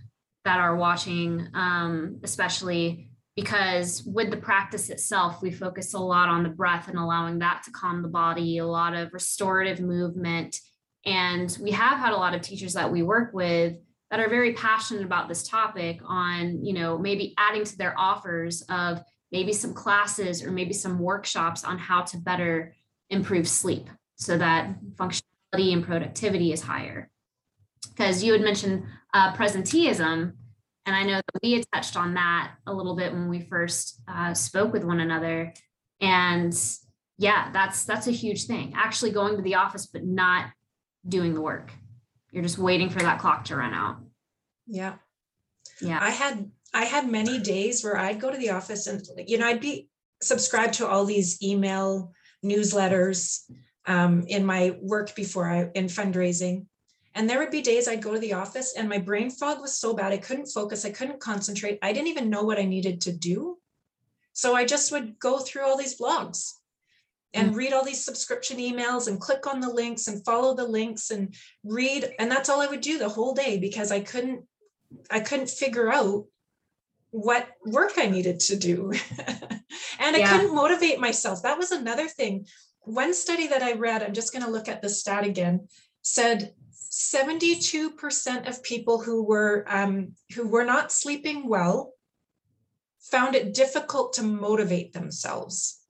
that 0.44 0.58
are 0.58 0.76
watching, 0.76 1.48
um, 1.54 2.20
especially 2.22 3.10
because 3.36 4.02
with 4.04 4.30
the 4.30 4.36
practice 4.36 4.90
itself, 4.90 5.40
we 5.42 5.50
focus 5.50 5.94
a 5.94 5.98
lot 5.98 6.28
on 6.28 6.42
the 6.42 6.48
breath 6.48 6.88
and 6.88 6.98
allowing 6.98 7.38
that 7.38 7.62
to 7.64 7.70
calm 7.70 8.02
the 8.02 8.08
body, 8.08 8.58
a 8.58 8.66
lot 8.66 8.94
of 8.94 9.12
restorative 9.12 9.80
movement. 9.80 10.58
And 11.06 11.56
we 11.60 11.70
have 11.70 11.98
had 11.98 12.12
a 12.12 12.16
lot 12.16 12.34
of 12.34 12.42
teachers 12.42 12.74
that 12.74 12.90
we 12.90 13.02
work 13.02 13.32
with 13.32 13.76
that 14.10 14.20
are 14.20 14.28
very 14.28 14.54
passionate 14.54 15.04
about 15.04 15.28
this 15.28 15.46
topic 15.46 16.00
on, 16.04 16.64
you 16.64 16.72
know, 16.72 16.98
maybe 16.98 17.34
adding 17.38 17.64
to 17.64 17.78
their 17.78 17.94
offers 17.98 18.62
of 18.68 19.00
maybe 19.30 19.52
some 19.52 19.74
classes 19.74 20.42
or 20.42 20.50
maybe 20.50 20.72
some 20.72 20.98
workshops 20.98 21.62
on 21.62 21.78
how 21.78 22.02
to 22.02 22.16
better 22.16 22.74
improve 23.10 23.46
sleep 23.46 23.88
so 24.18 24.36
that 24.36 24.74
functionality 24.96 25.72
and 25.72 25.84
productivity 25.84 26.52
is 26.52 26.62
higher. 26.62 27.10
Because 27.88 28.22
you 28.22 28.32
had 28.32 28.42
mentioned 28.42 28.84
uh, 29.14 29.32
presenteeism, 29.34 30.32
and 30.86 30.96
I 30.96 31.02
know 31.02 31.16
that 31.16 31.42
we 31.42 31.52
had 31.52 31.64
touched 31.72 31.96
on 31.96 32.14
that 32.14 32.54
a 32.66 32.72
little 32.72 32.96
bit 32.96 33.12
when 33.12 33.28
we 33.28 33.40
first 33.40 34.00
uh, 34.08 34.34
spoke 34.34 34.72
with 34.72 34.84
one 34.84 35.00
another. 35.00 35.52
And 36.00 36.54
yeah, 37.18 37.50
that's 37.52 37.84
that's 37.84 38.06
a 38.06 38.12
huge 38.12 38.46
thing. 38.46 38.72
Actually 38.76 39.10
going 39.10 39.36
to 39.36 39.42
the 39.42 39.56
office 39.56 39.86
but 39.86 40.04
not 40.04 40.50
doing 41.06 41.34
the 41.34 41.40
work. 41.40 41.72
You're 42.30 42.42
just 42.42 42.58
waiting 42.58 42.90
for 42.90 43.00
that 43.00 43.18
clock 43.18 43.44
to 43.46 43.56
run 43.56 43.74
out. 43.74 43.98
Yeah. 44.66 44.94
Yeah. 45.80 45.98
I 46.00 46.10
had 46.10 46.50
I 46.72 46.84
had 46.84 47.10
many 47.10 47.38
days 47.40 47.82
where 47.82 47.96
I'd 47.96 48.20
go 48.20 48.30
to 48.30 48.38
the 48.38 48.50
office 48.50 48.86
and 48.86 49.02
you 49.26 49.38
know 49.38 49.46
I'd 49.46 49.60
be 49.60 49.88
subscribed 50.22 50.74
to 50.74 50.86
all 50.86 51.04
these 51.04 51.42
email 51.42 52.12
newsletters 52.44 53.42
um, 53.88 54.24
in 54.28 54.44
my 54.44 54.76
work 54.80 55.16
before 55.16 55.50
I 55.50 55.70
in 55.74 55.86
fundraising. 55.86 56.66
And 57.14 57.28
there 57.28 57.38
would 57.40 57.50
be 57.50 57.62
days 57.62 57.88
I'd 57.88 58.02
go 58.02 58.12
to 58.12 58.20
the 58.20 58.34
office 58.34 58.74
and 58.76 58.88
my 58.88 58.98
brain 58.98 59.30
fog 59.30 59.60
was 59.60 59.76
so 59.76 59.94
bad 59.94 60.12
I 60.12 60.18
couldn't 60.18 60.46
focus, 60.46 60.84
I 60.84 60.90
couldn't 60.90 61.18
concentrate. 61.18 61.78
I 61.82 61.92
didn't 61.92 62.08
even 62.08 62.30
know 62.30 62.44
what 62.44 62.58
I 62.58 62.64
needed 62.64 63.00
to 63.02 63.12
do. 63.12 63.56
So 64.34 64.54
I 64.54 64.64
just 64.64 64.92
would 64.92 65.18
go 65.18 65.38
through 65.38 65.62
all 65.62 65.76
these 65.76 65.98
blogs 65.98 66.52
and 67.34 67.52
mm. 67.52 67.56
read 67.56 67.72
all 67.72 67.84
these 67.84 68.04
subscription 68.04 68.58
emails 68.58 69.08
and 69.08 69.20
click 69.20 69.46
on 69.46 69.60
the 69.60 69.72
links 69.72 70.06
and 70.06 70.24
follow 70.24 70.54
the 70.54 70.66
links 70.66 71.10
and 71.10 71.34
read 71.64 72.08
and 72.18 72.30
that's 72.30 72.48
all 72.48 72.60
I 72.60 72.68
would 72.68 72.80
do 72.80 72.98
the 72.98 73.08
whole 73.08 73.34
day 73.34 73.58
because 73.58 73.90
I 73.90 74.00
couldn't 74.00 74.44
I 75.10 75.20
couldn't 75.20 75.50
figure 75.50 75.92
out 75.92 76.26
what 77.10 77.48
work 77.64 77.94
I 77.96 78.06
needed 78.06 78.38
to 78.40 78.56
do. 78.56 78.92
and 79.98 80.16
I 80.16 80.22
couldn't 80.28 80.54
motivate 80.54 81.00
myself. 81.00 81.42
That 81.42 81.58
was 81.58 81.72
another 81.72 82.06
thing 82.06 82.46
one 82.88 83.14
study 83.14 83.46
that 83.48 83.62
I 83.62 83.72
read, 83.72 84.02
I'm 84.02 84.14
just 84.14 84.32
going 84.32 84.44
to 84.44 84.50
look 84.50 84.68
at 84.68 84.82
the 84.82 84.88
stat 84.88 85.24
again, 85.24 85.68
said 86.02 86.54
72% 86.90 88.48
of 88.48 88.62
people 88.62 89.00
who 89.00 89.22
were 89.22 89.64
um, 89.68 90.14
who 90.34 90.48
were 90.48 90.64
not 90.64 90.90
sleeping 90.90 91.48
well 91.48 91.92
found 93.00 93.34
it 93.34 93.54
difficult 93.54 94.14
to 94.14 94.22
motivate 94.22 94.92
themselves. 94.92 95.80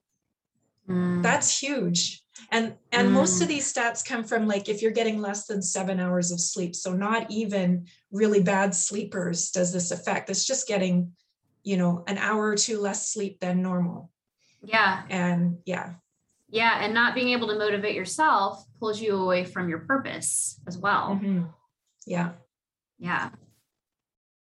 Mm. 0.89 1.23
That's 1.23 1.61
huge. 1.61 2.23
And 2.51 2.75
and 2.93 3.09
mm. 3.09 3.13
most 3.13 3.41
of 3.41 3.47
mm. 3.47 3.51
these 3.51 3.73
stats 3.73 4.05
come 4.05 4.25
from 4.25 4.47
like 4.49 4.69
if 4.69 4.83
you're 4.83 4.91
getting 4.91 5.21
less 5.21 5.47
than 5.47 5.63
7 5.63 6.01
hours 6.01 6.31
of 6.33 6.41
sleep. 6.41 6.75
So 6.75 6.93
not 6.93 7.31
even 7.31 7.87
really 8.11 8.43
bad 8.43 8.75
sleepers 8.75 9.51
does 9.51 9.73
this 9.73 9.91
affect. 9.91 10.31
It's 10.31 10.45
just 10.45 10.67
getting, 10.67 11.13
you 11.63 11.77
know, 11.77 12.05
an 12.09 12.19
hour 12.19 12.49
or 12.49 12.57
two 12.57 12.81
less 12.81 13.09
sleep 13.09 13.39
than 13.41 13.63
normal. 13.63 14.11
Yeah. 14.63 15.03
And 15.09 15.59
yeah. 15.65 15.95
Yeah, 16.51 16.79
and 16.83 16.95
not 16.95 17.15
being 17.15 17.31
able 17.31 17.49
to 17.49 17.59
motivate 17.59 17.95
yourself 17.95 18.65
pulls 18.79 19.01
you 19.01 19.17
away 19.17 19.45
from 19.45 19.69
your 19.69 19.81
purpose 19.81 20.61
as 20.67 20.79
well. 20.79 21.19
Mm-hmm. 21.21 21.45
Yeah. 22.07 22.31
Yeah. 22.99 23.31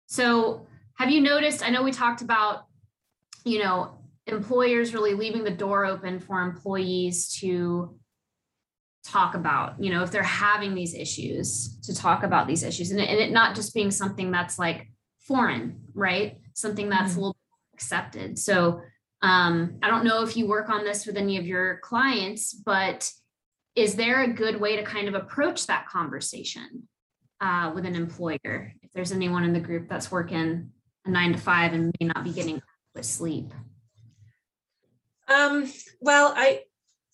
So, 0.05 0.67
have 0.95 1.09
you 1.09 1.21
noticed? 1.21 1.65
I 1.65 1.69
know 1.69 1.83
we 1.83 1.91
talked 1.91 2.21
about, 2.21 2.65
you 3.43 3.59
know, 3.59 3.97
employers 4.27 4.93
really 4.93 5.13
leaving 5.13 5.43
the 5.43 5.51
door 5.51 5.85
open 5.85 6.19
for 6.19 6.41
employees 6.41 7.29
to 7.39 7.97
talk 9.05 9.35
about, 9.35 9.81
you 9.81 9.89
know, 9.89 10.03
if 10.03 10.11
they're 10.11 10.23
having 10.23 10.75
these 10.75 10.93
issues, 10.93 11.79
to 11.81 11.95
talk 11.95 12.23
about 12.23 12.47
these 12.47 12.63
issues 12.63 12.91
and 12.91 12.99
it, 12.99 13.09
and 13.09 13.19
it 13.19 13.31
not 13.31 13.55
just 13.55 13.73
being 13.73 13.91
something 13.91 14.31
that's 14.31 14.59
like 14.59 14.91
foreign, 15.19 15.81
right? 15.93 16.37
Something 16.53 16.89
that's 16.89 17.11
mm-hmm. 17.11 17.19
a 17.19 17.23
little 17.27 17.37
accepted. 17.73 18.37
So, 18.37 18.81
um, 19.21 19.79
I 19.81 19.89
don't 19.89 20.03
know 20.05 20.23
if 20.23 20.37
you 20.37 20.47
work 20.47 20.69
on 20.69 20.83
this 20.83 21.05
with 21.05 21.17
any 21.17 21.37
of 21.37 21.45
your 21.45 21.79
clients, 21.79 22.53
but 22.53 23.11
is 23.75 23.95
there 23.95 24.23
a 24.23 24.33
good 24.33 24.59
way 24.59 24.75
to 24.75 24.83
kind 24.83 25.07
of 25.07 25.15
approach 25.15 25.67
that 25.67 25.87
conversation 25.87 26.87
uh, 27.41 27.71
with 27.73 27.85
an 27.85 27.95
employer? 27.95 28.73
If 28.81 28.91
there's 28.93 29.11
anyone 29.11 29.43
in 29.43 29.53
the 29.53 29.59
group 29.59 29.87
that's 29.89 30.11
working 30.11 30.71
a 31.05 31.09
nine 31.09 31.33
to 31.33 31.39
five 31.39 31.73
and 31.73 31.93
may 31.99 32.07
not 32.07 32.23
be 32.23 32.31
getting 32.31 32.61
adequate 32.95 33.05
sleep? 33.05 33.53
Um, 35.27 35.71
well, 35.99 36.33
I 36.35 36.61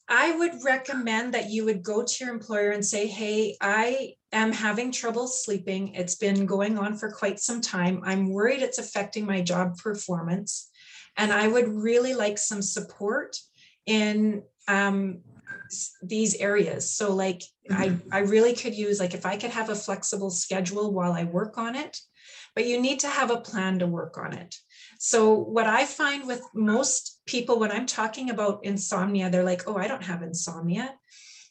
I 0.10 0.36
would 0.38 0.64
recommend 0.64 1.34
that 1.34 1.50
you 1.50 1.64
would 1.66 1.82
go 1.82 2.04
to 2.04 2.26
your 2.26 2.34
employer 2.34 2.72
and 2.72 2.86
say, 2.86 3.08
hey, 3.08 3.56
I 3.62 4.16
am 4.34 4.52
having 4.52 4.92
trouble 4.92 5.28
sleeping. 5.28 5.96
It's 5.96 6.16
been 6.16 6.46
going 6.46 6.78
on 6.78 6.98
for 6.98 7.10
quite 7.10 7.40
some 7.40 7.62
time. 7.62 8.02
I'm 8.04 8.30
worried 8.30 8.62
it's 8.62 8.80
affecting 8.80 9.26
my 9.26 9.42
job 9.42 9.78
performance. 9.78 10.70
And 11.18 11.32
I 11.32 11.48
would 11.48 11.68
really 11.68 12.14
like 12.14 12.38
some 12.38 12.62
support 12.62 13.38
in 13.86 14.44
um, 14.68 15.22
these 16.02 16.36
areas. 16.36 16.90
So 16.92 17.14
like 17.14 17.44
I, 17.72 17.96
I 18.12 18.20
really 18.20 18.54
could 18.54 18.76
use 18.76 19.00
like 19.00 19.14
if 19.14 19.26
I 19.26 19.38
could 19.38 19.52
have 19.52 19.70
a 19.70 19.76
flexible 19.76 20.30
schedule 20.30 20.92
while 20.92 21.14
I 21.14 21.24
work 21.24 21.58
on 21.58 21.76
it, 21.76 21.98
but 22.56 22.66
you 22.66 22.80
need 22.80 23.00
to 23.02 23.08
have 23.08 23.32
a 23.32 23.42
plan 23.42 23.80
to 23.80 23.88
work 23.88 24.18
on 24.18 24.34
it. 24.34 24.56
So 25.00 25.34
what 25.34 25.68
I 25.68 25.86
find 25.86 26.28
with 26.28 26.42
most 26.54 27.22
people 27.26 27.60
when 27.60 27.72
I'm 27.72 27.86
talking 27.86 28.30
about 28.30 28.64
insomnia, 28.64 29.30
they're 29.30 29.44
like, 29.44 29.68
"Oh, 29.68 29.76
I 29.76 29.88
don't 29.88 30.04
have 30.04 30.22
insomnia." 30.22 30.96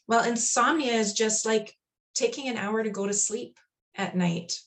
Well, 0.07 0.23
insomnia 0.23 0.93
is 0.93 1.13
just 1.13 1.45
like 1.45 1.75
taking 2.13 2.47
an 2.47 2.57
hour 2.57 2.83
to 2.83 2.89
go 2.89 3.07
to 3.07 3.13
sleep 3.13 3.57
at 3.95 4.15
night. 4.15 4.59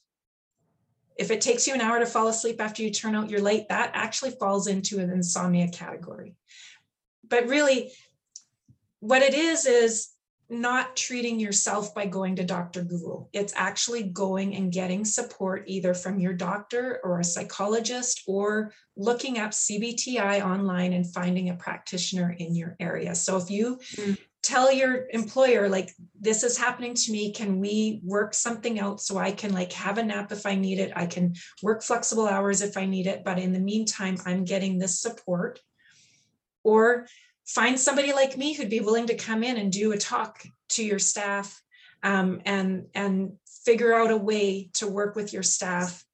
If 1.18 1.30
it 1.30 1.40
takes 1.40 1.66
you 1.66 1.74
an 1.74 1.80
hour 1.80 1.98
to 1.98 2.06
fall 2.06 2.28
asleep 2.28 2.60
after 2.60 2.82
you 2.82 2.90
turn 2.90 3.14
out 3.14 3.30
your 3.30 3.40
light, 3.40 3.68
that 3.68 3.90
actually 3.94 4.32
falls 4.32 4.66
into 4.66 4.98
an 4.98 5.10
insomnia 5.10 5.68
category. 5.68 6.34
But 7.28 7.48
really, 7.48 7.92
what 9.00 9.22
it 9.22 9.34
is 9.34 9.66
is 9.66 10.08
not 10.48 10.96
treating 10.96 11.40
yourself 11.40 11.94
by 11.94 12.06
going 12.06 12.36
to 12.36 12.44
Dr. 12.44 12.84
Google. 12.84 13.28
It's 13.32 13.52
actually 13.56 14.04
going 14.04 14.54
and 14.54 14.72
getting 14.72 15.04
support 15.04 15.64
either 15.66 15.92
from 15.92 16.20
your 16.20 16.34
doctor 16.34 17.00
or 17.02 17.18
a 17.18 17.24
psychologist 17.24 18.22
or 18.28 18.72
looking 18.96 19.38
up 19.38 19.50
CBTI 19.50 20.44
online 20.44 20.92
and 20.92 21.12
finding 21.12 21.48
a 21.50 21.56
practitioner 21.56 22.36
in 22.38 22.54
your 22.54 22.76
area. 22.78 23.14
So 23.16 23.36
if 23.36 23.50
you 23.50 23.80
mm. 23.96 24.16
Tell 24.46 24.72
your 24.72 25.08
employer 25.10 25.68
like 25.68 25.90
this 26.20 26.44
is 26.44 26.56
happening 26.56 26.94
to 26.94 27.10
me, 27.10 27.32
can 27.32 27.58
we 27.58 28.00
work 28.04 28.32
something 28.32 28.78
out 28.78 29.00
so 29.00 29.18
I 29.18 29.32
can 29.32 29.52
like 29.52 29.72
have 29.72 29.98
a 29.98 30.04
nap 30.04 30.30
if 30.30 30.46
I 30.46 30.54
need 30.54 30.78
it, 30.78 30.92
I 30.94 31.06
can 31.06 31.34
work 31.64 31.82
flexible 31.82 32.28
hours 32.28 32.62
if 32.62 32.76
I 32.76 32.86
need 32.86 33.08
it, 33.08 33.24
but 33.24 33.40
in 33.40 33.52
the 33.52 33.58
meantime 33.58 34.18
I'm 34.24 34.44
getting 34.44 34.78
this 34.78 35.00
support. 35.00 35.58
Or 36.62 37.08
find 37.44 37.78
somebody 37.78 38.12
like 38.12 38.36
me 38.36 38.54
who'd 38.54 38.70
be 38.70 38.80
willing 38.80 39.08
to 39.08 39.16
come 39.16 39.42
in 39.42 39.56
and 39.56 39.72
do 39.72 39.90
a 39.90 39.98
talk 39.98 40.44
to 40.70 40.84
your 40.84 41.00
staff 41.00 41.60
um, 42.04 42.40
and 42.44 42.86
and 42.94 43.32
figure 43.64 43.94
out 43.94 44.12
a 44.12 44.16
way 44.16 44.70
to 44.74 44.86
work 44.86 45.16
with 45.16 45.32
your 45.32 45.42
staff 45.42 46.04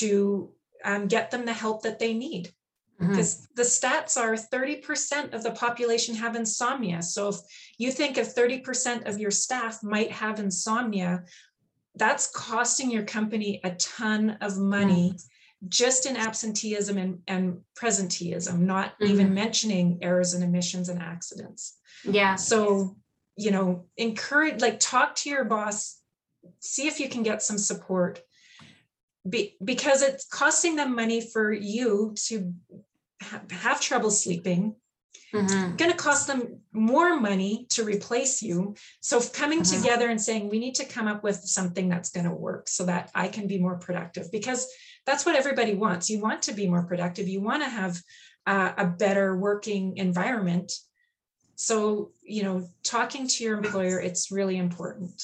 to 0.00 0.50
um, 0.84 1.06
get 1.06 1.30
them 1.30 1.44
the 1.44 1.52
help 1.52 1.82
that 1.82 2.00
they 2.00 2.12
need 2.12 2.52
because 2.98 3.36
mm-hmm. 3.36 3.52
the 3.54 3.62
stats 3.62 4.16
are 4.16 4.34
30% 4.34 5.32
of 5.32 5.42
the 5.42 5.52
population 5.52 6.14
have 6.14 6.36
insomnia 6.36 7.02
so 7.02 7.28
if 7.28 7.36
you 7.78 7.90
think 7.90 8.18
of 8.18 8.34
30% 8.34 9.08
of 9.08 9.18
your 9.18 9.30
staff 9.30 9.82
might 9.82 10.10
have 10.10 10.40
insomnia 10.40 11.24
that's 11.94 12.30
costing 12.30 12.90
your 12.90 13.04
company 13.04 13.60
a 13.64 13.70
ton 13.72 14.38
of 14.40 14.58
money 14.58 15.12
mm 15.14 15.22
just 15.66 16.06
in 16.06 16.16
absenteeism 16.16 16.98
and, 16.98 17.18
and 17.26 17.60
presenteeism, 17.76 18.60
not 18.60 18.92
mm-hmm. 18.94 19.12
even 19.12 19.34
mentioning 19.34 19.98
errors 20.02 20.34
and 20.34 20.44
omissions 20.44 20.88
and 20.88 21.00
accidents. 21.00 21.78
Yeah. 22.04 22.36
So, 22.36 22.96
you 23.36 23.50
know, 23.50 23.86
encourage, 23.96 24.60
like, 24.60 24.78
talk 24.78 25.16
to 25.16 25.30
your 25.30 25.44
boss, 25.44 26.00
see 26.60 26.86
if 26.86 27.00
you 27.00 27.08
can 27.08 27.22
get 27.22 27.42
some 27.42 27.58
support. 27.58 28.20
Be, 29.28 29.56
because 29.62 30.02
it's 30.02 30.26
costing 30.26 30.76
them 30.76 30.94
money 30.94 31.20
for 31.20 31.52
you 31.52 32.14
to 32.26 32.54
have 33.20 33.80
trouble 33.80 34.10
sleeping 34.10 34.76
Mm-hmm. 35.34 35.76
going 35.76 35.90
to 35.90 35.96
cost 35.96 36.26
them 36.26 36.60
more 36.72 37.20
money 37.20 37.66
to 37.70 37.84
replace 37.84 38.40
you. 38.40 38.74
So 39.02 39.20
coming 39.20 39.60
mm-hmm. 39.60 39.76
together 39.76 40.08
and 40.08 40.18
saying 40.18 40.48
we 40.48 40.58
need 40.58 40.76
to 40.76 40.86
come 40.86 41.06
up 41.06 41.22
with 41.22 41.36
something 41.36 41.90
that's 41.90 42.08
going 42.08 42.24
to 42.24 42.32
work 42.32 42.66
so 42.66 42.86
that 42.86 43.10
I 43.14 43.28
can 43.28 43.46
be 43.46 43.58
more 43.58 43.78
productive 43.78 44.32
because 44.32 44.66
that's 45.04 45.26
what 45.26 45.36
everybody 45.36 45.74
wants. 45.74 46.08
You 46.08 46.20
want 46.20 46.40
to 46.42 46.54
be 46.54 46.66
more 46.66 46.84
productive. 46.84 47.28
You 47.28 47.42
want 47.42 47.62
to 47.62 47.68
have 47.68 48.00
uh, 48.46 48.72
a 48.78 48.86
better 48.86 49.36
working 49.36 49.98
environment. 49.98 50.72
So, 51.56 52.12
you 52.22 52.42
know, 52.42 52.66
talking 52.82 53.28
to 53.28 53.44
your 53.44 53.58
employer, 53.58 54.00
it's 54.00 54.30
really 54.30 54.56
important. 54.56 55.22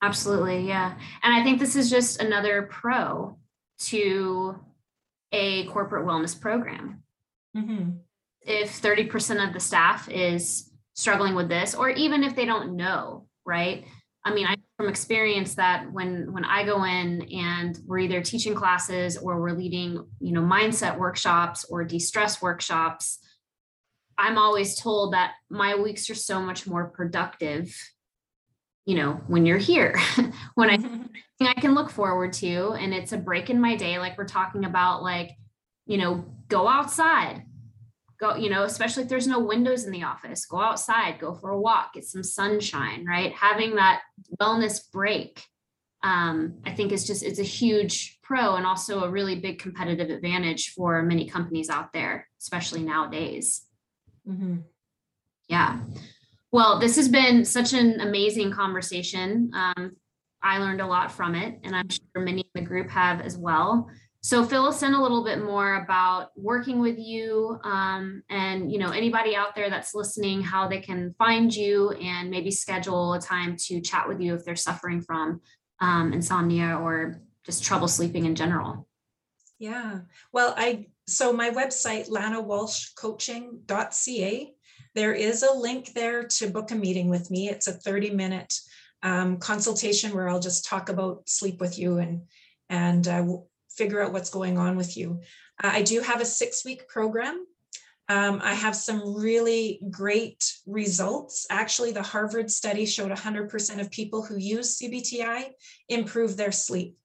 Absolutely. 0.00 0.66
Yeah. 0.66 0.94
And 1.22 1.34
I 1.34 1.44
think 1.44 1.58
this 1.58 1.76
is 1.76 1.90
just 1.90 2.22
another 2.22 2.62
pro 2.70 3.36
to 3.80 4.58
a 5.30 5.66
corporate 5.66 6.06
wellness 6.06 6.40
program. 6.40 7.02
Mm-hmm. 7.56 7.90
If 8.42 8.80
30% 8.80 9.46
of 9.46 9.52
the 9.52 9.60
staff 9.60 10.08
is 10.08 10.70
struggling 10.94 11.34
with 11.34 11.48
this, 11.48 11.74
or 11.74 11.90
even 11.90 12.22
if 12.22 12.36
they 12.36 12.44
don't 12.44 12.76
know, 12.76 13.26
right? 13.44 13.84
I 14.24 14.34
mean, 14.34 14.46
I 14.46 14.56
from 14.76 14.88
experience 14.88 15.54
that 15.54 15.90
when 15.90 16.32
when 16.32 16.44
I 16.44 16.64
go 16.64 16.84
in 16.84 17.22
and 17.32 17.78
we're 17.86 18.00
either 18.00 18.20
teaching 18.20 18.54
classes 18.54 19.16
or 19.16 19.40
we're 19.40 19.52
leading, 19.52 20.04
you 20.20 20.32
know, 20.32 20.42
mindset 20.42 20.98
workshops 20.98 21.64
or 21.70 21.84
de-stress 21.84 22.42
workshops, 22.42 23.20
I'm 24.18 24.36
always 24.36 24.78
told 24.78 25.14
that 25.14 25.32
my 25.48 25.76
weeks 25.76 26.10
are 26.10 26.14
so 26.14 26.40
much 26.40 26.66
more 26.66 26.88
productive, 26.88 27.74
you 28.84 28.96
know, 28.96 29.20
when 29.28 29.46
you're 29.46 29.58
here. 29.58 29.98
when 30.54 30.70
I 30.70 30.78
I 31.46 31.60
can 31.60 31.74
look 31.74 31.90
forward 31.90 32.32
to 32.34 32.72
and 32.72 32.92
it's 32.92 33.12
a 33.12 33.18
break 33.18 33.48
in 33.48 33.60
my 33.60 33.76
day 33.76 33.98
like 33.98 34.18
we're 34.18 34.24
talking 34.24 34.64
about 34.64 35.02
like, 35.02 35.30
you 35.86 35.98
know, 35.98 36.24
go 36.48 36.68
outside, 36.68 37.42
go 38.18 38.34
you 38.36 38.50
know 38.50 38.64
especially 38.64 39.02
if 39.02 39.08
there's 39.08 39.26
no 39.26 39.40
windows 39.40 39.84
in 39.84 39.92
the 39.92 40.02
office 40.02 40.46
go 40.46 40.58
outside 40.58 41.18
go 41.18 41.34
for 41.34 41.50
a 41.50 41.60
walk 41.60 41.94
get 41.94 42.04
some 42.04 42.22
sunshine 42.22 43.04
right? 43.06 43.32
Having 43.32 43.76
that 43.76 44.02
wellness 44.40 44.90
break 44.90 45.44
um, 46.02 46.58
i 46.64 46.72
think 46.72 46.92
is 46.92 47.06
just 47.06 47.22
it's 47.22 47.38
a 47.38 47.44
huge 47.44 48.18
pro 48.22 48.56
and 48.56 48.66
also 48.66 49.04
a 49.04 49.10
really 49.10 49.36
big 49.36 49.58
competitive 49.58 50.10
advantage 50.10 50.70
for 50.70 51.02
many 51.02 51.26
companies 51.28 51.70
out 51.70 51.92
there 51.92 52.28
especially 52.40 52.82
nowadays. 52.82 53.62
Mm-hmm. 54.28 54.56
yeah. 55.48 55.78
Well 56.52 56.78
this 56.78 56.96
has 56.96 57.08
been 57.08 57.44
such 57.44 57.72
an 57.72 58.00
amazing 58.00 58.52
conversation. 58.52 59.50
Um, 59.54 59.96
i 60.42 60.58
learned 60.58 60.80
a 60.80 60.86
lot 60.86 61.10
from 61.10 61.34
it 61.34 61.58
and 61.64 61.74
i'm 61.74 61.88
sure 61.88 62.22
many 62.22 62.42
in 62.42 62.48
the 62.54 62.60
group 62.60 62.90
have 62.90 63.20
as 63.22 63.38
well 63.38 63.88
so 64.26 64.44
fill 64.44 64.66
us 64.66 64.82
in 64.82 64.92
a 64.92 65.00
little 65.00 65.22
bit 65.22 65.40
more 65.40 65.76
about 65.76 66.32
working 66.34 66.80
with 66.80 66.98
you 66.98 67.60
um, 67.62 68.24
and 68.28 68.72
you 68.72 68.78
know 68.80 68.90
anybody 68.90 69.36
out 69.36 69.54
there 69.54 69.70
that's 69.70 69.94
listening, 69.94 70.42
how 70.42 70.66
they 70.66 70.80
can 70.80 71.14
find 71.16 71.54
you 71.54 71.92
and 71.92 72.28
maybe 72.28 72.50
schedule 72.50 73.12
a 73.12 73.20
time 73.20 73.56
to 73.56 73.80
chat 73.80 74.08
with 74.08 74.20
you 74.20 74.34
if 74.34 74.44
they're 74.44 74.56
suffering 74.56 75.00
from 75.00 75.40
um, 75.80 76.12
insomnia 76.12 76.76
or 76.82 77.22
just 77.44 77.62
trouble 77.62 77.86
sleeping 77.86 78.26
in 78.26 78.34
general. 78.34 78.88
Yeah. 79.60 80.00
Well, 80.32 80.54
I 80.56 80.88
so 81.06 81.32
my 81.32 81.50
website 81.50 82.10
lanawalshcoaching.ca. 82.10 84.54
There 84.96 85.12
is 85.12 85.44
a 85.44 85.54
link 85.54 85.92
there 85.94 86.24
to 86.24 86.50
book 86.50 86.72
a 86.72 86.74
meeting 86.74 87.08
with 87.08 87.30
me. 87.30 87.48
It's 87.48 87.68
a 87.68 87.72
30 87.72 88.10
minute 88.10 88.52
um, 89.04 89.36
consultation 89.36 90.12
where 90.12 90.28
I'll 90.28 90.40
just 90.40 90.64
talk 90.64 90.88
about 90.88 91.28
sleep 91.28 91.60
with 91.60 91.78
you 91.78 91.98
and 91.98 92.22
and 92.68 93.06
uh, 93.06 93.24
figure 93.76 94.02
out 94.02 94.12
what's 94.12 94.30
going 94.30 94.58
on 94.58 94.76
with 94.76 94.96
you. 94.96 95.20
Uh, 95.62 95.70
I 95.72 95.82
do 95.82 96.00
have 96.00 96.20
a 96.20 96.26
six 96.26 96.64
week 96.64 96.88
program. 96.88 97.46
Um, 98.08 98.40
I 98.42 98.54
have 98.54 98.76
some 98.76 99.16
really 99.16 99.80
great 99.90 100.52
results. 100.66 101.46
Actually, 101.50 101.92
the 101.92 102.02
Harvard 102.02 102.50
study 102.50 102.86
showed 102.86 103.10
100% 103.10 103.80
of 103.80 103.90
people 103.90 104.22
who 104.22 104.36
use 104.36 104.78
CBTI 104.78 105.50
improved 105.88 106.38
their 106.38 106.52
sleep. 106.52 106.96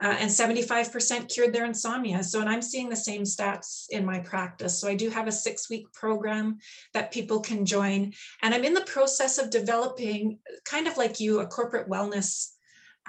Uh, 0.00 0.14
and 0.20 0.30
75% 0.30 1.32
cured 1.32 1.52
their 1.52 1.64
insomnia. 1.64 2.22
So, 2.22 2.40
and 2.40 2.48
I'm 2.48 2.62
seeing 2.62 2.88
the 2.88 2.94
same 2.94 3.22
stats 3.22 3.86
in 3.90 4.04
my 4.04 4.20
practice. 4.20 4.78
So, 4.78 4.86
I 4.86 4.94
do 4.94 5.10
have 5.10 5.26
a 5.26 5.32
six 5.32 5.68
week 5.68 5.92
program 5.92 6.58
that 6.94 7.10
people 7.10 7.40
can 7.40 7.64
join. 7.64 8.12
And 8.42 8.54
I'm 8.54 8.64
in 8.64 8.74
the 8.74 8.82
process 8.82 9.38
of 9.38 9.50
developing, 9.50 10.38
kind 10.64 10.86
of 10.86 10.96
like 10.98 11.18
you, 11.18 11.40
a 11.40 11.46
corporate 11.46 11.88
wellness 11.88 12.50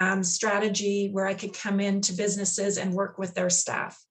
um, 0.00 0.24
strategy 0.24 1.10
where 1.12 1.26
I 1.26 1.34
could 1.34 1.52
come 1.52 1.78
into 1.78 2.14
businesses 2.14 2.78
and 2.78 2.94
work 2.94 3.18
with 3.18 3.34
their 3.34 3.50
staff. 3.50 4.02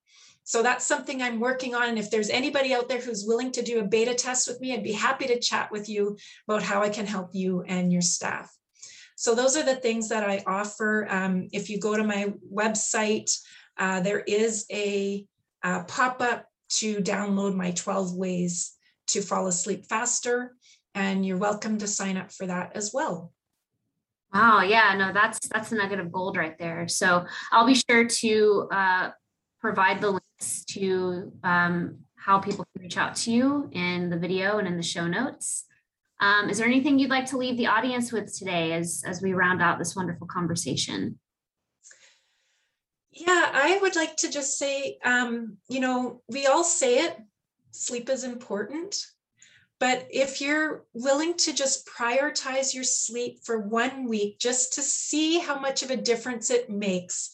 So 0.44 0.64
that's 0.64 0.86
something 0.86 1.22
I'm 1.22 1.40
working 1.40 1.76
on. 1.76 1.90
And 1.90 2.00
if 2.00 2.10
there's 2.10 2.30
anybody 2.30 2.74
out 2.74 2.90
there 2.90 3.02
who's 3.02 3.26
willing 3.26 3.52
to 3.52 3.62
do 3.62 3.80
a 3.80 3.88
beta 3.88 4.16
test 4.16 4.48
with 4.48 4.60
me, 4.62 4.74
I'd 4.74 4.84
be 4.84 4.94
happy 4.94 5.28
to 5.28 5.40
chat 5.40 5.72
with 5.72 5.90
you 5.90 6.18
about 6.48 6.64
how 6.64 6.82
I 6.82 6.90
can 6.90 7.06
help 7.06 7.32
you 7.34 7.64
and 7.68 7.92
your 7.92 8.02
staff. 8.02 8.52
So 9.16 9.36
those 9.36 9.58
are 9.58 9.64
the 9.64 9.76
things 9.76 10.10
that 10.10 10.24
I 10.24 10.44
offer. 10.48 11.06
Um, 11.10 11.50
if 11.52 11.70
you 11.70 11.80
go 11.80 11.96
to 11.96 12.04
my 12.04 12.34
website, 12.52 13.30
uh, 13.78 14.00
there 14.00 14.22
is 14.22 14.66
a, 14.72 15.26
a 15.64 15.84
pop 15.84 16.22
up 16.22 16.46
to 16.78 16.98
download 16.98 17.56
my 17.56 17.72
12 17.72 18.16
ways 18.16 18.74
to 19.08 19.22
fall 19.22 19.48
asleep 19.48 19.86
faster. 19.88 20.56
And 20.96 21.26
you're 21.26 21.38
welcome 21.38 21.78
to 21.80 21.88
sign 21.88 22.18
up 22.18 22.32
for 22.32 22.48
that 22.48 22.72
as 22.76 22.92
well. 22.94 23.34
Wow, 24.34 24.62
yeah, 24.62 24.94
no, 24.96 25.12
that's 25.12 25.40
that's 25.48 25.72
a 25.72 25.76
nugget 25.76 26.00
of 26.00 26.12
gold 26.12 26.38
right 26.38 26.58
there. 26.60 26.88
So 26.88 27.26
I'll 27.52 27.66
be 27.66 27.74
sure 27.90 28.06
to 28.06 28.68
uh, 28.72 29.10
provide 29.60 30.02
the 30.02 30.12
links 30.12 30.64
to 30.66 31.32
um, 31.44 32.00
how 32.16 32.40
people 32.40 32.66
can 32.74 32.84
reach 32.84 32.98
out 32.98 33.16
to 33.16 33.32
you 33.32 33.70
in 33.72 34.10
the 34.10 34.18
video 34.18 34.60
and 34.60 34.68
in 34.68 34.78
the 34.78 34.84
show 34.84 35.08
notes. 35.08 35.66
Um, 36.22 36.50
is 36.50 36.58
there 36.58 36.68
anything 36.68 37.00
you'd 37.00 37.10
like 37.10 37.28
to 37.28 37.38
leave 37.38 37.58
the 37.58 37.68
audience 37.68 38.12
with 38.12 38.36
today 38.38 38.74
as, 38.74 39.04
as 39.06 39.22
we 39.22 39.34
round 39.34 39.62
out 39.62 39.80
this 39.80 39.96
wonderful 39.96 40.28
conversation? 40.28 41.18
Yeah, 43.12 43.50
I 43.54 43.80
would 43.82 43.96
like 43.96 44.18
to 44.18 44.30
just 44.30 44.58
say, 44.58 44.98
um, 45.04 45.58
you 45.70 45.80
know, 45.80 46.22
we 46.28 46.46
all 46.46 46.64
say 46.64 47.00
it, 47.00 47.18
sleep 47.72 48.10
is 48.10 48.24
important. 48.24 48.98
But 49.80 50.08
if 50.12 50.42
you're 50.42 50.84
willing 50.94 51.36
to 51.38 51.54
just 51.54 51.88
prioritize 51.88 52.74
your 52.74 52.84
sleep 52.84 53.40
for 53.44 53.60
one 53.60 54.08
week 54.10 54.38
just 54.38 54.74
to 54.74 54.82
see 54.82 55.40
how 55.40 55.58
much 55.58 55.84
of 55.84 55.90
a 55.90 55.96
difference 55.96 56.50
it 56.50 56.70
makes, 56.70 57.34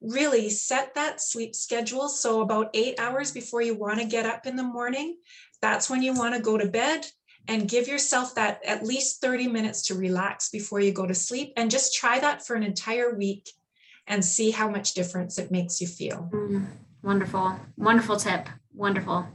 really 0.00 0.50
set 0.50 0.94
that 0.96 1.20
sleep 1.20 1.54
schedule. 1.54 2.08
So, 2.08 2.40
about 2.40 2.70
eight 2.74 2.98
hours 2.98 3.30
before 3.30 3.62
you 3.62 3.74
want 3.74 4.00
to 4.00 4.06
get 4.06 4.26
up 4.26 4.46
in 4.46 4.56
the 4.56 4.62
morning, 4.62 5.18
that's 5.62 5.88
when 5.88 6.02
you 6.02 6.14
want 6.14 6.34
to 6.34 6.40
go 6.40 6.58
to 6.58 6.68
bed 6.68 7.06
and 7.46 7.68
give 7.68 7.86
yourself 7.86 8.34
that 8.34 8.60
at 8.64 8.84
least 8.84 9.20
30 9.20 9.48
minutes 9.48 9.82
to 9.82 9.94
relax 9.94 10.48
before 10.48 10.80
you 10.80 10.92
go 10.92 11.06
to 11.06 11.14
sleep. 11.14 11.52
And 11.56 11.70
just 11.70 11.94
try 11.94 12.18
that 12.18 12.44
for 12.44 12.56
an 12.56 12.62
entire 12.62 13.14
week 13.14 13.48
and 14.06 14.24
see 14.24 14.50
how 14.50 14.68
much 14.68 14.94
difference 14.94 15.38
it 15.38 15.50
makes 15.50 15.80
you 15.80 15.86
feel. 15.86 16.28
Mm, 16.32 16.66
wonderful. 17.02 17.58
Wonderful 17.76 18.16
tip. 18.16 18.48
Wonderful. 18.74 19.26